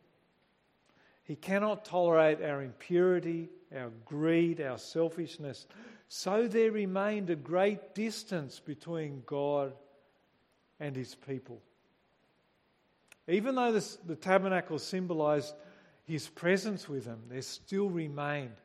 He 1.25 1.37
cannot 1.37 1.85
tolerate 1.85 2.43
our 2.43 2.63
impurity, 2.63 3.49
our 3.75 3.91
greed, 4.05 4.61
our 4.61 4.79
selfishness. 4.79 5.67
So 6.09 6.49
there 6.49 6.73
remained 6.73 7.31
a 7.31 7.37
great 7.37 7.95
distance 7.95 8.61
between 8.61 9.23
God 9.25 9.73
and 10.81 10.97
his 10.97 11.15
people. 11.15 11.61
Even 13.29 13.55
though 13.55 13.73
this, 13.73 13.97
the 14.05 14.17
tabernacle 14.17 14.79
symbolized 14.79 15.55
his 16.05 16.29
presence 16.29 16.89
with 16.89 17.05
them, 17.05 17.21
there 17.29 17.43
still 17.43 17.89
remained 17.89 18.57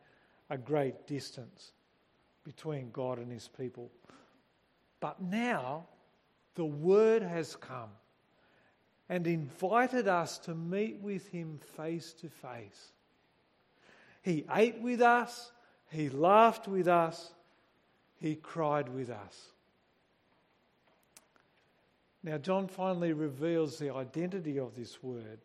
a 0.49 0.57
great 0.57 1.05
distance 1.05 1.71
between 2.43 2.89
God 2.91 3.19
and 3.19 3.31
his 3.31 3.47
people. 3.47 3.91
But 4.99 5.21
now 5.21 5.85
the 6.55 6.65
word 6.65 7.21
has 7.21 7.55
come 7.55 7.89
and 9.09 9.25
invited 9.25 10.07
us 10.07 10.37
to 10.39 10.53
meet 10.53 10.99
with 11.01 11.27
him 11.29 11.59
face 11.75 12.13
to 12.13 12.29
face. 12.29 12.91
He 14.21 14.45
ate 14.53 14.81
with 14.81 15.01
us, 15.01 15.51
he 15.89 16.09
laughed 16.09 16.67
with 16.67 16.87
us, 16.87 17.31
he 18.19 18.35
cried 18.35 18.89
with 18.89 19.09
us. 19.09 19.53
Now, 22.23 22.37
John 22.37 22.67
finally 22.67 23.13
reveals 23.13 23.77
the 23.77 23.93
identity 23.93 24.59
of 24.59 24.75
this 24.75 25.01
word 25.01 25.39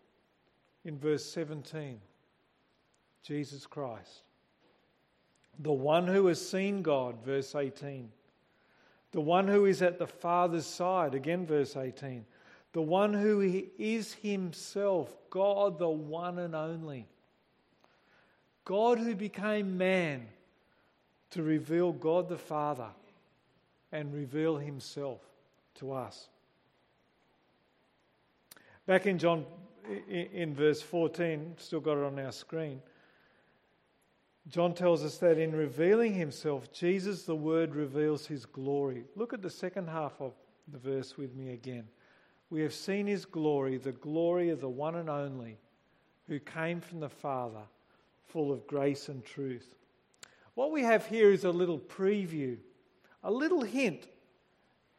in 0.84 0.98
verse 0.98 1.24
17 1.24 2.00
Jesus 3.22 3.66
Christ. 3.66 4.22
The 5.60 5.72
one 5.72 6.08
who 6.08 6.26
has 6.26 6.44
seen 6.44 6.82
God, 6.82 7.24
verse 7.24 7.54
18. 7.54 8.10
The 9.12 9.20
one 9.20 9.46
who 9.46 9.66
is 9.66 9.80
at 9.80 9.98
the 9.98 10.08
Father's 10.08 10.66
side, 10.66 11.14
again, 11.14 11.46
verse 11.46 11.76
18 11.76 12.24
the 12.72 12.82
one 12.82 13.12
who 13.12 13.40
is 13.78 14.14
himself, 14.14 15.14
God, 15.30 15.78
the 15.78 15.88
one 15.88 16.38
and 16.38 16.54
only. 16.54 17.06
God 18.64 18.98
who 18.98 19.14
became 19.14 19.76
man 19.76 20.28
to 21.30 21.42
reveal 21.42 21.92
God 21.92 22.28
the 22.28 22.38
Father 22.38 22.88
and 23.90 24.14
reveal 24.14 24.56
himself 24.56 25.20
to 25.74 25.92
us. 25.92 26.28
Back 28.86 29.06
in 29.06 29.18
John, 29.18 29.44
in 30.08 30.54
verse 30.54 30.80
14, 30.80 31.54
still 31.58 31.80
got 31.80 31.98
it 31.98 32.04
on 32.04 32.18
our 32.18 32.32
screen, 32.32 32.80
John 34.48 34.74
tells 34.74 35.04
us 35.04 35.18
that 35.18 35.38
in 35.38 35.52
revealing 35.52 36.14
himself, 36.14 36.72
Jesus 36.72 37.22
the 37.24 37.36
Word 37.36 37.74
reveals 37.74 38.26
his 38.26 38.44
glory. 38.44 39.04
Look 39.14 39.32
at 39.32 39.42
the 39.42 39.50
second 39.50 39.88
half 39.88 40.20
of 40.20 40.32
the 40.66 40.78
verse 40.78 41.16
with 41.16 41.34
me 41.34 41.52
again. 41.52 41.86
We 42.52 42.60
have 42.60 42.74
seen 42.74 43.06
his 43.06 43.24
glory, 43.24 43.78
the 43.78 43.92
glory 43.92 44.50
of 44.50 44.60
the 44.60 44.68
one 44.68 44.96
and 44.96 45.08
only 45.08 45.56
who 46.28 46.38
came 46.38 46.82
from 46.82 47.00
the 47.00 47.08
Father, 47.08 47.62
full 48.26 48.52
of 48.52 48.66
grace 48.66 49.08
and 49.08 49.24
truth. 49.24 49.74
What 50.52 50.70
we 50.70 50.82
have 50.82 51.06
here 51.06 51.32
is 51.32 51.44
a 51.44 51.50
little 51.50 51.78
preview, 51.78 52.58
a 53.24 53.30
little 53.30 53.62
hint 53.62 54.06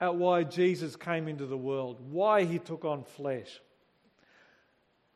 at 0.02 0.16
why 0.16 0.46
Jesus 0.46 0.96
came 0.96 1.28
into 1.28 1.46
the 1.46 1.56
world, 1.56 2.00
why 2.10 2.44
he 2.44 2.58
took 2.58 2.86
on 2.86 3.04
flesh. 3.04 3.62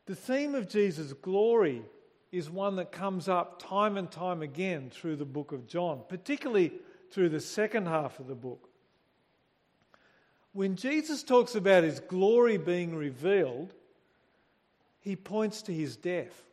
The 0.06 0.14
theme 0.14 0.54
of 0.54 0.68
Jesus' 0.68 1.14
glory 1.14 1.82
is 2.30 2.48
one 2.48 2.76
that 2.76 2.92
comes 2.92 3.28
up 3.28 3.60
time 3.60 3.96
and 3.96 4.08
time 4.08 4.42
again 4.42 4.90
through 4.90 5.16
the 5.16 5.24
book 5.24 5.50
of 5.50 5.66
John, 5.66 6.02
particularly 6.08 6.70
through 7.10 7.30
the 7.30 7.40
second 7.40 7.88
half 7.88 8.20
of 8.20 8.28
the 8.28 8.36
book. 8.36 8.67
When 10.52 10.76
Jesus 10.76 11.22
talks 11.22 11.54
about 11.54 11.84
his 11.84 12.00
glory 12.00 12.56
being 12.56 12.94
revealed, 12.94 13.72
he 15.00 15.16
points 15.16 15.62
to 15.62 15.72
his 15.72 15.96
death. 15.96 16.44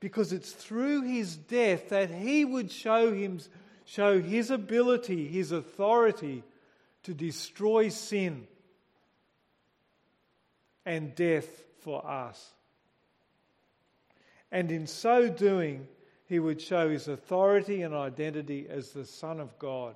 Because 0.00 0.32
it's 0.32 0.52
through 0.52 1.02
his 1.02 1.36
death 1.36 1.88
that 1.88 2.10
he 2.10 2.44
would 2.44 2.70
show, 2.70 3.12
him, 3.12 3.40
show 3.84 4.20
his 4.20 4.50
ability, 4.50 5.26
his 5.26 5.52
authority 5.52 6.44
to 7.04 7.14
destroy 7.14 7.88
sin 7.88 8.46
and 10.84 11.14
death 11.14 11.48
for 11.80 12.06
us. 12.06 12.52
And 14.52 14.70
in 14.70 14.86
so 14.86 15.28
doing, 15.28 15.88
he 16.26 16.38
would 16.38 16.60
show 16.60 16.88
his 16.88 17.08
authority 17.08 17.82
and 17.82 17.94
identity 17.94 18.66
as 18.68 18.90
the 18.90 19.04
Son 19.04 19.40
of 19.40 19.58
God. 19.58 19.94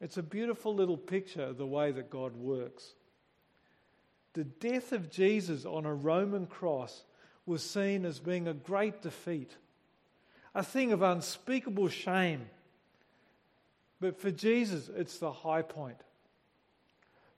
It's 0.00 0.18
a 0.18 0.22
beautiful 0.22 0.74
little 0.74 0.96
picture 0.96 1.42
of 1.42 1.58
the 1.58 1.66
way 1.66 1.90
that 1.92 2.10
God 2.10 2.36
works. 2.36 2.92
The 4.34 4.44
death 4.44 4.92
of 4.92 5.10
Jesus 5.10 5.64
on 5.64 5.86
a 5.86 5.94
Roman 5.94 6.46
cross 6.46 7.04
was 7.46 7.62
seen 7.62 8.04
as 8.04 8.18
being 8.18 8.46
a 8.46 8.52
great 8.52 9.00
defeat, 9.00 9.56
a 10.54 10.62
thing 10.62 10.92
of 10.92 11.00
unspeakable 11.00 11.88
shame. 11.88 12.46
But 13.98 14.20
for 14.20 14.30
Jesus, 14.30 14.90
it's 14.94 15.18
the 15.18 15.32
high 15.32 15.62
point. 15.62 15.96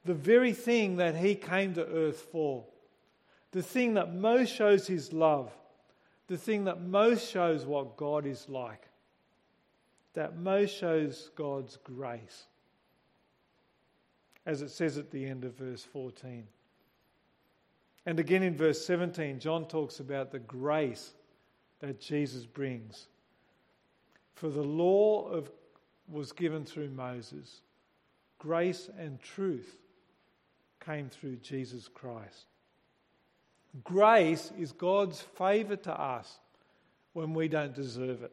The 0.05 0.15
very 0.15 0.53
thing 0.53 0.97
that 0.97 1.15
he 1.15 1.37
came 1.37 1.75
to 1.75 1.87
earth 1.87 2.27
for, 2.33 2.65
the 3.53 3.63
thing 3.63 3.95
that 3.95 4.15
most 4.15 4.53
shows 4.55 4.87
his 4.87 5.13
love, 5.13 5.53
the 6.27 6.37
thing 6.37 6.65
that 6.65 6.83
most 6.83 7.31
shows 7.31 7.65
what 7.65 7.97
God 7.97 8.27
is 8.27 8.49
like 8.49 8.88
that 10.19 10.37
most 10.37 10.77
shows 10.77 11.31
God's 11.37 11.77
grace, 11.85 12.47
as 14.45 14.63
it 14.63 14.71
says 14.71 14.99
at 14.99 15.13
the 15.13 15.25
end 15.25 15.45
of 15.45 15.55
verse 15.55 15.85
14. 15.85 16.43
And 18.05 18.19
again 18.19 18.43
in 18.43 18.57
verse 18.57 18.85
17, 18.85 19.39
John 19.39 19.69
talks 19.69 20.01
about 20.01 20.33
the 20.33 20.41
grace 20.41 21.13
that 21.79 22.01
Jesus 22.01 22.47
brings. 22.47 23.07
For 24.35 24.49
the 24.49 24.61
law 24.61 25.29
of, 25.29 25.53
was 26.09 26.33
given 26.33 26.65
through 26.65 26.91
Moses, 26.91 27.61
grace 28.41 28.91
and 28.99 29.23
truth 29.23 29.77
came 30.85 31.09
through 31.09 31.37
Jesus 31.37 31.87
Christ. 31.87 32.47
Grace 33.85 34.51
is 34.59 34.73
God's 34.73 35.21
favour 35.21 35.77
to 35.77 35.93
us 35.93 36.41
when 37.13 37.35
we 37.35 37.47
don't 37.47 37.73
deserve 37.73 38.25
it. 38.25 38.33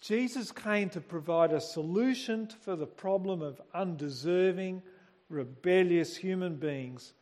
Jesus 0.00 0.52
came 0.52 0.90
to 0.90 1.00
provide 1.00 1.52
a 1.52 1.60
solution 1.60 2.48
for 2.60 2.76
the 2.76 2.86
problem 2.86 3.42
of 3.42 3.60
undeserving, 3.74 4.82
rebellious 5.28 6.16
human 6.16 6.56
beings 6.56 7.14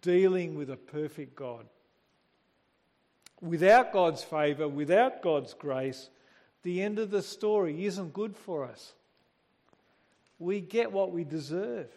dealing 0.00 0.54
with 0.54 0.70
a 0.70 0.76
perfect 0.76 1.34
God. 1.34 1.66
Without 3.40 3.92
God's 3.92 4.22
favour, 4.22 4.68
without 4.68 5.22
God's 5.22 5.54
grace, 5.54 6.10
the 6.62 6.82
end 6.82 6.98
of 6.98 7.10
the 7.10 7.22
story 7.22 7.86
isn't 7.86 8.12
good 8.12 8.36
for 8.36 8.64
us. 8.64 8.92
We 10.38 10.60
get 10.60 10.92
what 10.92 11.10
we 11.10 11.24
deserve, 11.24 11.90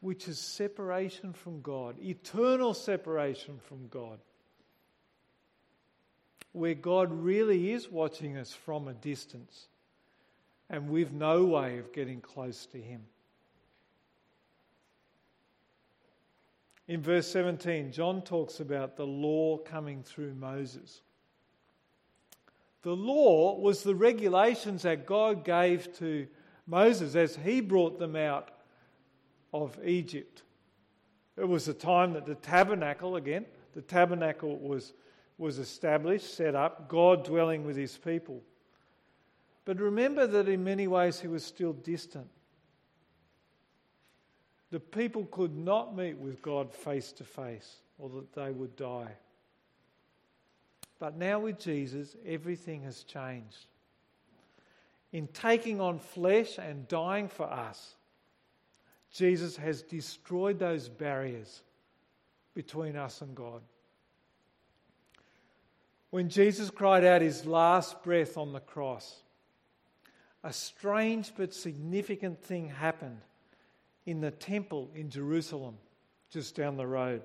which 0.00 0.28
is 0.28 0.38
separation 0.38 1.32
from 1.32 1.62
God, 1.62 1.96
eternal 1.98 2.74
separation 2.74 3.58
from 3.66 3.88
God 3.88 4.20
where 6.56 6.74
God 6.74 7.12
really 7.12 7.72
is 7.72 7.90
watching 7.90 8.38
us 8.38 8.52
from 8.52 8.88
a 8.88 8.94
distance 8.94 9.68
and 10.70 10.88
we've 10.88 11.12
no 11.12 11.44
way 11.44 11.78
of 11.78 11.92
getting 11.92 12.20
close 12.20 12.64
to 12.66 12.78
Him. 12.80 13.02
In 16.88 17.02
verse 17.02 17.28
17, 17.28 17.92
John 17.92 18.22
talks 18.22 18.60
about 18.60 18.96
the 18.96 19.06
law 19.06 19.58
coming 19.58 20.02
through 20.02 20.34
Moses. 20.34 21.02
The 22.82 22.96
law 22.96 23.58
was 23.58 23.82
the 23.82 23.94
regulations 23.94 24.82
that 24.82 25.04
God 25.04 25.44
gave 25.44 25.94
to 25.98 26.26
Moses 26.66 27.16
as 27.16 27.36
he 27.36 27.60
brought 27.60 27.98
them 27.98 28.16
out 28.16 28.50
of 29.52 29.78
Egypt. 29.84 30.42
It 31.36 31.46
was 31.46 31.68
a 31.68 31.74
time 31.74 32.14
that 32.14 32.24
the 32.24 32.36
tabernacle, 32.36 33.16
again, 33.16 33.44
the 33.74 33.82
tabernacle 33.82 34.56
was 34.56 34.94
was 35.38 35.58
established, 35.58 36.34
set 36.34 36.54
up, 36.54 36.88
God 36.88 37.24
dwelling 37.24 37.64
with 37.64 37.76
his 37.76 37.96
people. 37.96 38.42
But 39.64 39.80
remember 39.80 40.26
that 40.26 40.48
in 40.48 40.64
many 40.64 40.86
ways 40.86 41.20
he 41.20 41.28
was 41.28 41.44
still 41.44 41.72
distant. 41.72 42.28
The 44.70 44.80
people 44.80 45.26
could 45.26 45.56
not 45.56 45.96
meet 45.96 46.18
with 46.18 46.42
God 46.42 46.72
face 46.72 47.12
to 47.12 47.24
face, 47.24 47.76
or 47.98 48.08
that 48.10 48.32
they 48.32 48.50
would 48.50 48.76
die. 48.76 49.12
But 50.98 51.16
now 51.16 51.40
with 51.40 51.58
Jesus, 51.58 52.16
everything 52.24 52.82
has 52.82 53.02
changed. 53.04 53.66
In 55.12 55.28
taking 55.28 55.80
on 55.80 55.98
flesh 55.98 56.58
and 56.58 56.88
dying 56.88 57.28
for 57.28 57.46
us, 57.46 57.94
Jesus 59.12 59.56
has 59.56 59.82
destroyed 59.82 60.58
those 60.58 60.88
barriers 60.88 61.62
between 62.54 62.96
us 62.96 63.20
and 63.20 63.34
God. 63.34 63.62
When 66.16 66.30
Jesus 66.30 66.70
cried 66.70 67.04
out 67.04 67.20
his 67.20 67.44
last 67.44 68.02
breath 68.02 68.38
on 68.38 68.54
the 68.54 68.60
cross, 68.60 69.16
a 70.42 70.50
strange 70.50 71.30
but 71.36 71.52
significant 71.52 72.42
thing 72.42 72.70
happened 72.70 73.20
in 74.06 74.22
the 74.22 74.30
temple 74.30 74.90
in 74.94 75.10
Jerusalem, 75.10 75.76
just 76.30 76.54
down 76.54 76.78
the 76.78 76.86
road. 76.86 77.20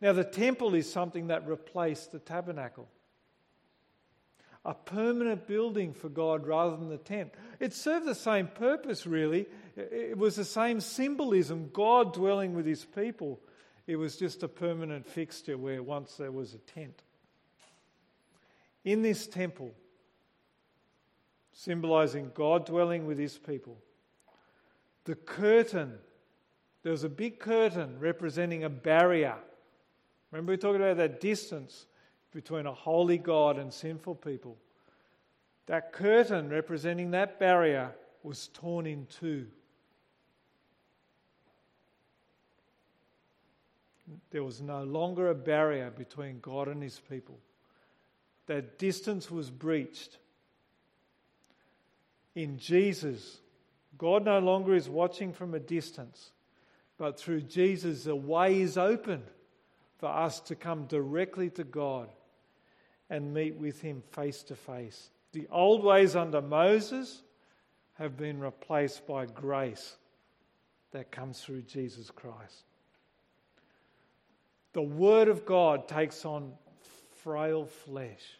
Now, 0.00 0.12
the 0.12 0.22
temple 0.22 0.76
is 0.76 0.88
something 0.88 1.26
that 1.26 1.48
replaced 1.48 2.12
the 2.12 2.20
tabernacle. 2.20 2.86
A 4.64 4.74
permanent 4.74 5.48
building 5.48 5.92
for 5.92 6.08
God 6.08 6.46
rather 6.46 6.76
than 6.76 6.88
the 6.88 6.98
tent. 6.98 7.34
It 7.58 7.74
served 7.74 8.06
the 8.06 8.14
same 8.14 8.46
purpose, 8.46 9.08
really. 9.08 9.46
It 9.74 10.16
was 10.16 10.36
the 10.36 10.44
same 10.44 10.80
symbolism 10.80 11.70
God 11.72 12.14
dwelling 12.14 12.54
with 12.54 12.64
his 12.64 12.84
people. 12.84 13.40
It 13.88 13.96
was 13.96 14.16
just 14.16 14.44
a 14.44 14.48
permanent 14.48 15.04
fixture 15.04 15.58
where 15.58 15.82
once 15.82 16.14
there 16.14 16.30
was 16.30 16.54
a 16.54 16.58
tent. 16.58 17.02
In 18.84 19.02
this 19.02 19.26
temple, 19.26 19.74
symbolizing 21.52 22.30
God 22.34 22.66
dwelling 22.66 23.06
with 23.06 23.18
his 23.18 23.38
people, 23.38 23.78
the 25.04 25.14
curtain, 25.14 25.94
there 26.82 26.92
was 26.92 27.04
a 27.04 27.08
big 27.08 27.38
curtain 27.38 27.98
representing 27.98 28.64
a 28.64 28.70
barrier 28.70 29.36
Remember, 30.34 30.50
we 30.50 30.56
talked 30.56 30.74
about 30.74 30.96
that 30.96 31.20
distance 31.20 31.86
between 32.32 32.66
a 32.66 32.72
holy 32.72 33.18
God 33.18 33.56
and 33.56 33.72
sinful 33.72 34.16
people. 34.16 34.56
That 35.66 35.92
curtain 35.92 36.48
representing 36.48 37.12
that 37.12 37.38
barrier 37.38 37.92
was 38.24 38.48
torn 38.48 38.84
in 38.84 39.06
two. 39.06 39.46
There 44.32 44.42
was 44.42 44.60
no 44.60 44.82
longer 44.82 45.30
a 45.30 45.36
barrier 45.36 45.92
between 45.92 46.40
God 46.40 46.66
and 46.66 46.82
his 46.82 46.98
people. 47.08 47.38
That 48.46 48.78
distance 48.78 49.30
was 49.30 49.50
breached. 49.50 50.18
In 52.34 52.58
Jesus, 52.58 53.38
God 53.96 54.24
no 54.24 54.38
longer 54.38 54.74
is 54.74 54.88
watching 54.88 55.32
from 55.32 55.54
a 55.54 55.60
distance, 55.60 56.30
but 56.98 57.18
through 57.18 57.42
Jesus, 57.42 58.04
the 58.04 58.16
way 58.16 58.60
is 58.60 58.76
open 58.76 59.22
for 59.98 60.08
us 60.08 60.40
to 60.40 60.54
come 60.54 60.86
directly 60.86 61.50
to 61.50 61.64
God 61.64 62.08
and 63.08 63.32
meet 63.32 63.56
with 63.56 63.80
Him 63.80 64.02
face 64.12 64.42
to 64.44 64.56
face. 64.56 65.10
The 65.32 65.46
old 65.50 65.84
ways 65.84 66.16
under 66.16 66.42
Moses 66.42 67.22
have 67.94 68.16
been 68.16 68.40
replaced 68.40 69.06
by 69.06 69.26
grace 69.26 69.96
that 70.90 71.10
comes 71.10 71.40
through 71.40 71.62
Jesus 71.62 72.10
Christ. 72.10 72.64
The 74.72 74.82
Word 74.82 75.28
of 75.28 75.46
God 75.46 75.86
takes 75.86 76.24
on 76.24 76.52
frail 77.24 77.66
flesh. 77.66 78.38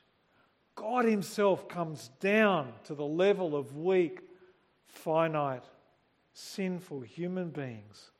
God 0.76 1.04
Himself 1.06 1.68
comes 1.68 2.10
down 2.20 2.72
to 2.84 2.94
the 2.94 3.04
level 3.04 3.56
of 3.56 3.76
weak, 3.76 4.20
finite, 4.86 5.64
sinful 6.32 7.00
human 7.00 7.50
beings 7.50 8.10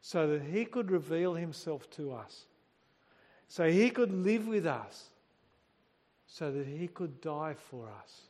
so 0.00 0.28
that 0.28 0.42
He 0.42 0.64
could 0.64 0.92
reveal 0.92 1.34
Himself 1.34 1.90
to 1.90 2.12
us 2.12 2.46
so 3.50 3.68
he 3.68 3.90
could 3.90 4.12
live 4.12 4.46
with 4.46 4.64
us, 4.64 5.06
so 6.28 6.52
that 6.52 6.68
he 6.68 6.86
could 6.86 7.20
die 7.20 7.56
for 7.68 7.88
us, 8.00 8.20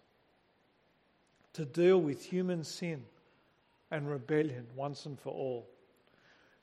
to 1.52 1.66
deal 1.66 2.00
with 2.00 2.24
human 2.24 2.64
sin 2.64 3.04
and 3.90 4.10
rebellion 4.10 4.66
once 4.74 5.04
and 5.04 5.20
for 5.20 5.28
all, 5.28 5.68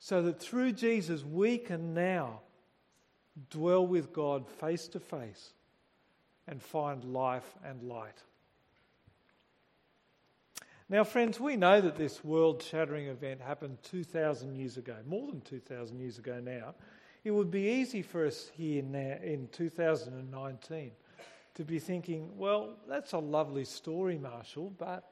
so 0.00 0.22
that 0.22 0.40
through 0.40 0.72
Jesus 0.72 1.22
we 1.24 1.56
can 1.56 1.94
now 1.94 2.40
dwell 3.50 3.86
with 3.86 4.12
God 4.12 4.48
face 4.48 4.88
to 4.88 5.00
face 5.00 5.52
and 6.46 6.62
find 6.62 7.04
life 7.04 7.54
and 7.64 7.82
light. 7.82 8.22
Now, 10.90 11.04
friends, 11.04 11.38
we 11.38 11.56
know 11.56 11.82
that 11.82 11.96
this 11.96 12.24
world 12.24 12.62
shattering 12.62 13.08
event 13.08 13.42
happened 13.42 13.76
2,000 13.82 14.56
years 14.56 14.78
ago, 14.78 14.96
more 15.06 15.26
than 15.26 15.42
2,000 15.42 16.00
years 16.00 16.18
ago 16.18 16.40
now. 16.40 16.74
It 17.24 17.30
would 17.32 17.50
be 17.50 17.68
easy 17.68 18.00
for 18.00 18.26
us 18.26 18.50
here 18.56 18.82
in 18.82 19.48
2019 19.52 20.90
to 21.56 21.64
be 21.64 21.78
thinking, 21.78 22.30
well, 22.38 22.70
that's 22.88 23.12
a 23.12 23.18
lovely 23.18 23.66
story, 23.66 24.16
Marshall, 24.16 24.72
but 24.78 25.10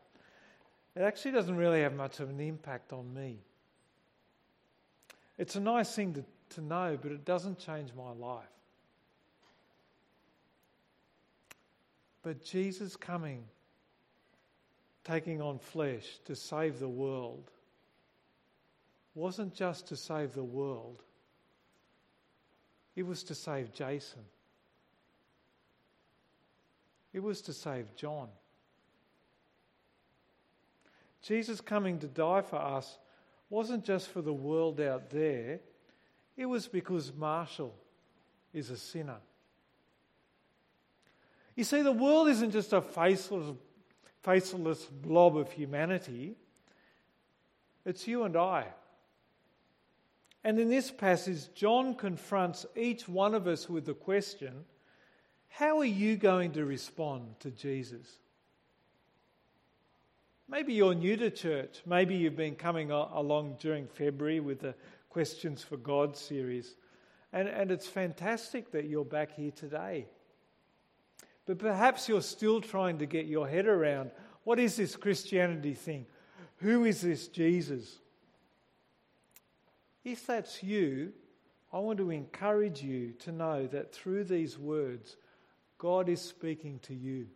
it 0.95 1.03
actually 1.03 1.33
doesn't 1.33 1.57
really 1.57 1.83
have 1.83 1.95
much 1.95 2.21
of 2.21 2.31
an 2.31 2.41
impact 2.41 2.95
on 2.95 3.13
me. 3.13 3.41
It's 5.37 5.57
a 5.57 5.61
nice 5.61 5.95
thing 5.95 6.15
to, 6.15 6.25
to 6.51 6.61
know, 6.61 6.99
but 7.01 7.13
it 7.13 7.25
doesn't 7.25 7.59
change 7.59 7.91
my 7.97 8.13
life. 8.13 8.45
But 12.23 12.45
Jesus 12.45 12.97
coming, 12.97 13.45
taking 15.05 15.41
on 15.41 15.59
flesh 15.59 16.19
to 16.25 16.35
save 16.35 16.81
the 16.81 16.89
world, 16.89 17.51
wasn't 19.15 19.55
just 19.55 19.87
to 19.89 19.97
save 19.97 20.35
the 20.35 20.45
world, 20.45 21.03
it 22.97 23.07
was 23.07 23.23
to 23.25 23.35
save 23.35 23.73
Jason. 23.73 24.23
It 27.13 27.23
was 27.23 27.41
to 27.43 27.53
save 27.53 27.95
John. 27.95 28.29
Jesus 31.23 31.61
coming 31.61 31.99
to 32.01 32.07
die 32.07 32.43
for 32.43 32.57
us 32.57 32.99
wasn't 33.51 33.85
just 33.85 34.09
for 34.09 34.23
the 34.23 34.33
world 34.33 34.81
out 34.81 35.11
there, 35.11 35.61
it 36.37 36.47
was 36.47 36.67
because 36.67 37.13
Marshall 37.15 37.75
is 38.53 38.71
a 38.71 38.77
sinner. 38.77 39.19
You 41.55 41.65
see, 41.65 41.83
the 41.83 41.93
world 41.93 42.29
isn't 42.29 42.51
just 42.51 42.73
a 42.73 42.83
faceless, 42.83 43.57
faceless 44.23 44.85
blob 44.85 45.37
of 45.37 45.51
humanity, 45.53 46.35
it's 47.85 48.07
you 48.07 48.25
and 48.25 48.37
I. 48.37 48.67
And 50.45 50.59
in 50.59 50.69
this 50.69 50.91
passage, 50.91 51.53
John 51.55 51.95
confronts 51.95 52.67
each 52.77 53.09
one 53.09 53.35
of 53.35 53.47
us 53.47 53.69
with 53.69 53.87
the 53.87 53.95
question 53.95 54.65
how 55.49 55.79
are 55.79 55.87
you 55.87 56.17
going 56.17 56.53
to 56.53 56.67
respond 56.67 57.41
to 57.41 57.51
Jesus? 57.51 58.07
Maybe 60.49 60.75
you're 60.75 60.95
new 60.95 61.17
to 61.17 61.31
church. 61.31 61.81
Maybe 61.87 62.15
you've 62.15 62.37
been 62.37 62.57
coming 62.57 62.91
along 62.91 63.57
during 63.59 63.87
February 63.87 64.39
with 64.41 64.61
the 64.61 64.75
Questions 65.17 65.63
for 65.63 65.79
God 65.79 66.15
series. 66.15 66.77
And, 67.33 67.49
and 67.49 67.71
it's 67.71 67.87
fantastic 67.87 68.71
that 68.73 68.85
you're 68.85 69.03
back 69.03 69.33
here 69.35 69.51
today. 69.51 70.09
But 71.47 71.59
perhaps 71.59 72.07
you're 72.07 72.21
still 72.21 72.61
trying 72.61 72.99
to 72.99 73.07
get 73.07 73.25
your 73.25 73.49
head 73.49 73.67
around 73.67 74.11
what 74.45 74.59
is 74.59 74.77
this 74.77 74.95
Christianity 74.95 75.73
thing? 75.73 76.05
Who 76.57 76.85
is 76.85 77.01
this 77.01 77.29
Jesus? 77.29 77.97
If 80.05 80.27
that's 80.27 80.63
you, 80.63 81.15
I 81.73 81.79
want 81.79 81.97
to 81.97 82.11
encourage 82.11 82.83
you 82.83 83.13
to 83.21 83.33
know 83.33 83.67
that 83.69 83.95
through 83.95 84.25
these 84.25 84.59
words, 84.59 85.17
God 85.79 86.11
is 86.11 86.21
speaking 86.21 86.79
to 86.81 86.95
you. 86.95 87.29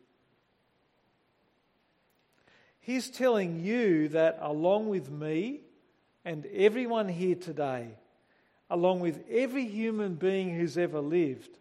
He's 2.78 3.08
telling 3.08 3.58
you 3.58 4.08
that 4.08 4.36
along 4.42 4.90
with 4.90 5.10
me 5.10 5.62
and 6.24 6.46
everyone 6.46 7.08
here 7.08 7.34
today, 7.34 7.88
along 8.68 9.00
with 9.00 9.20
every 9.30 9.66
human 9.66 10.14
being 10.14 10.54
who's 10.54 10.76
ever 10.76 11.00
lived, 11.00 11.58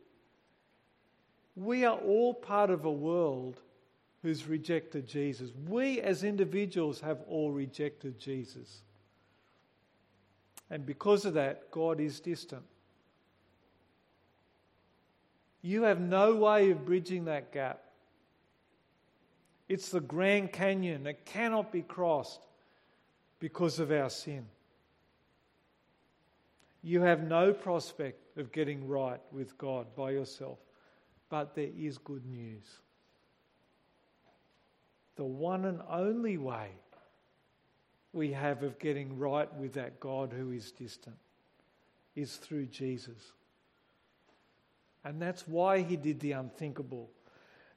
we 1.55 1.85
are 1.85 1.97
all 1.97 2.33
part 2.33 2.69
of 2.69 2.85
a 2.85 2.91
world 2.91 3.59
who's 4.21 4.47
rejected 4.47 5.07
Jesus. 5.07 5.51
We 5.67 6.01
as 6.01 6.23
individuals 6.23 6.99
have 7.01 7.19
all 7.27 7.51
rejected 7.51 8.19
Jesus. 8.19 8.81
And 10.69 10.85
because 10.85 11.25
of 11.25 11.33
that, 11.33 11.71
God 11.71 11.99
is 11.99 12.19
distant. 12.19 12.63
You 15.61 15.83
have 15.83 15.99
no 15.99 16.35
way 16.35 16.71
of 16.71 16.85
bridging 16.85 17.25
that 17.25 17.51
gap. 17.51 17.81
It's 19.67 19.89
the 19.89 19.99
Grand 19.99 20.51
Canyon. 20.51 21.05
It 21.07 21.25
cannot 21.25 21.71
be 21.71 21.81
crossed 21.81 22.39
because 23.39 23.80
of 23.80 23.91
our 23.91 24.10
sin. 24.10 24.45
You 26.82 27.02
have 27.02 27.23
no 27.23 27.54
prospect 27.54 28.38
of 28.38 28.52
getting 28.52 28.88
right 28.88 29.19
with 29.32 29.58
God 29.58 29.88
by 29.95 30.12
yourself. 30.12 30.60
But 31.30 31.56
there 31.56 31.69
is 31.78 31.97
good 31.97 32.25
news. 32.25 32.65
The 35.15 35.25
one 35.25 35.65
and 35.65 35.82
only 35.89 36.38
way 36.38 36.69
we 38.13 38.32
have 38.32 38.63
of 38.63 38.80
getting 38.80 39.19
right 39.19 39.54
with 39.56 39.73
that 39.73 39.99
God 39.99 40.34
who 40.36 40.52
is 40.52 40.71
distant 40.71 41.17
is 42.15 42.38
through 42.38 42.67
Jesus. 42.67 43.34
And 45.04 45.21
that's 45.21 45.47
why 45.47 45.82
he 45.82 45.95
did 45.95 46.19
the 46.19 46.32
unthinkable. 46.32 47.10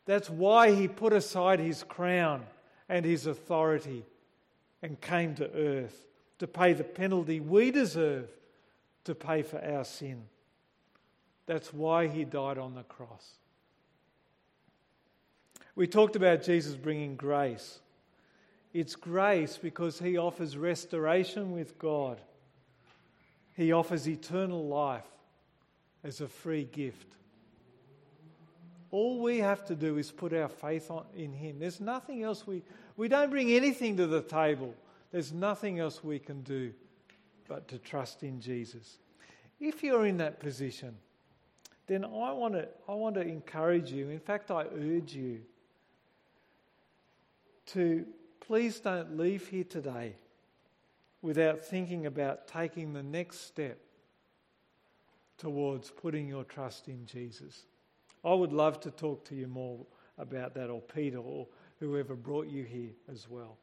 That's 0.07 0.31
why 0.31 0.75
he 0.75 0.89
put 0.89 1.13
aside 1.13 1.61
his 1.61 1.83
crown 1.83 2.45
and 2.89 3.05
his 3.05 3.27
authority 3.27 4.05
and 4.83 5.01
came 5.01 5.35
to 5.37 5.51
earth 5.55 6.07
to 6.39 6.47
pay 6.47 6.73
the 6.73 6.85
penalty 6.85 7.41
we 7.41 7.71
deserve 7.71 8.29
to 9.05 9.15
pay 9.15 9.43
for 9.43 9.63
our 9.65 9.85
sin. 9.85 10.25
That's 11.47 11.73
why 11.73 12.09
he 12.09 12.25
died 12.25 12.59
on 12.59 12.75
the 12.75 12.83
cross. 12.83 13.35
We 15.75 15.87
talked 15.87 16.17
about 16.17 16.43
Jesus 16.43 16.75
bringing 16.75 17.17
grace. 17.17 17.81
It's 18.75 18.95
grace 18.95 19.59
because 19.61 19.99
he 19.99 20.17
offers 20.17 20.57
restoration 20.57 21.53
with 21.53 21.79
God. 21.79 22.21
He 23.55 23.73
offers 23.73 24.09
eternal 24.09 24.67
life 24.67 25.07
as 26.05 26.21
a 26.21 26.29
free 26.29 26.65
gift. 26.65 27.07
All 28.91 29.21
we 29.21 29.39
have 29.39 29.65
to 29.67 29.75
do 29.75 29.97
is 29.97 30.11
put 30.11 30.33
our 30.33 30.49
faith 30.49 30.91
in 31.17 31.33
him. 31.33 31.59
There's 31.59 31.81
nothing 31.81 32.23
else 32.23 32.47
we 32.47 32.63
we 32.97 33.09
don't 33.09 33.31
bring 33.31 33.51
anything 33.51 33.97
to 33.97 34.07
the 34.07 34.23
table. 34.23 34.75
There's 35.11 35.33
nothing 35.33 35.79
else 35.79 36.03
we 36.03 36.19
can 36.19 36.43
do 36.43 36.73
but 37.49 37.69
to 37.69 37.79
trust 37.79 38.23
in 38.23 38.41
Jesus. 38.41 38.99
If 39.61 39.83
you're 39.83 40.07
in 40.07 40.17
that 40.19 40.41
position, 40.41 40.97
then 41.87 42.05
I 42.05 42.33
want 42.33 42.55
to 42.55 42.69
I 42.89 42.95
want 42.95 43.17
to 43.17 43.23
encourage 43.23 43.93
you. 43.93 44.09
In 44.09 44.21
fact, 44.21 44.51
I 44.51 44.65
urge 44.65 45.15
you 45.15 45.41
to 47.67 48.07
please 48.41 48.81
don't 48.81 49.17
leave 49.17 49.49
here 49.49 49.65
today 49.65 50.15
without 51.21 51.61
thinking 51.61 52.07
about 52.07 52.49
taking 52.49 52.93
the 52.93 53.03
next 53.03 53.47
step 53.47 53.79
towards 55.39 55.91
putting 55.91 56.29
your 56.29 56.45
trust 56.45 56.89
in 56.89 57.07
Jesus. 57.07 57.65
I 58.25 58.33
would 58.33 58.53
love 58.53 58.81
to 58.81 58.91
talk 58.91 59.25
to 59.27 59.35
you 59.35 59.47
more 59.47 59.85
about 60.19 60.55
that, 60.55 60.71
or 60.71 60.81
Peter, 60.81 61.19
or 61.19 61.47
whoever 61.87 62.15
brought 62.15 62.47
you 62.47 62.65
here 62.65 62.91
as 63.11 63.29
well. 63.29 63.59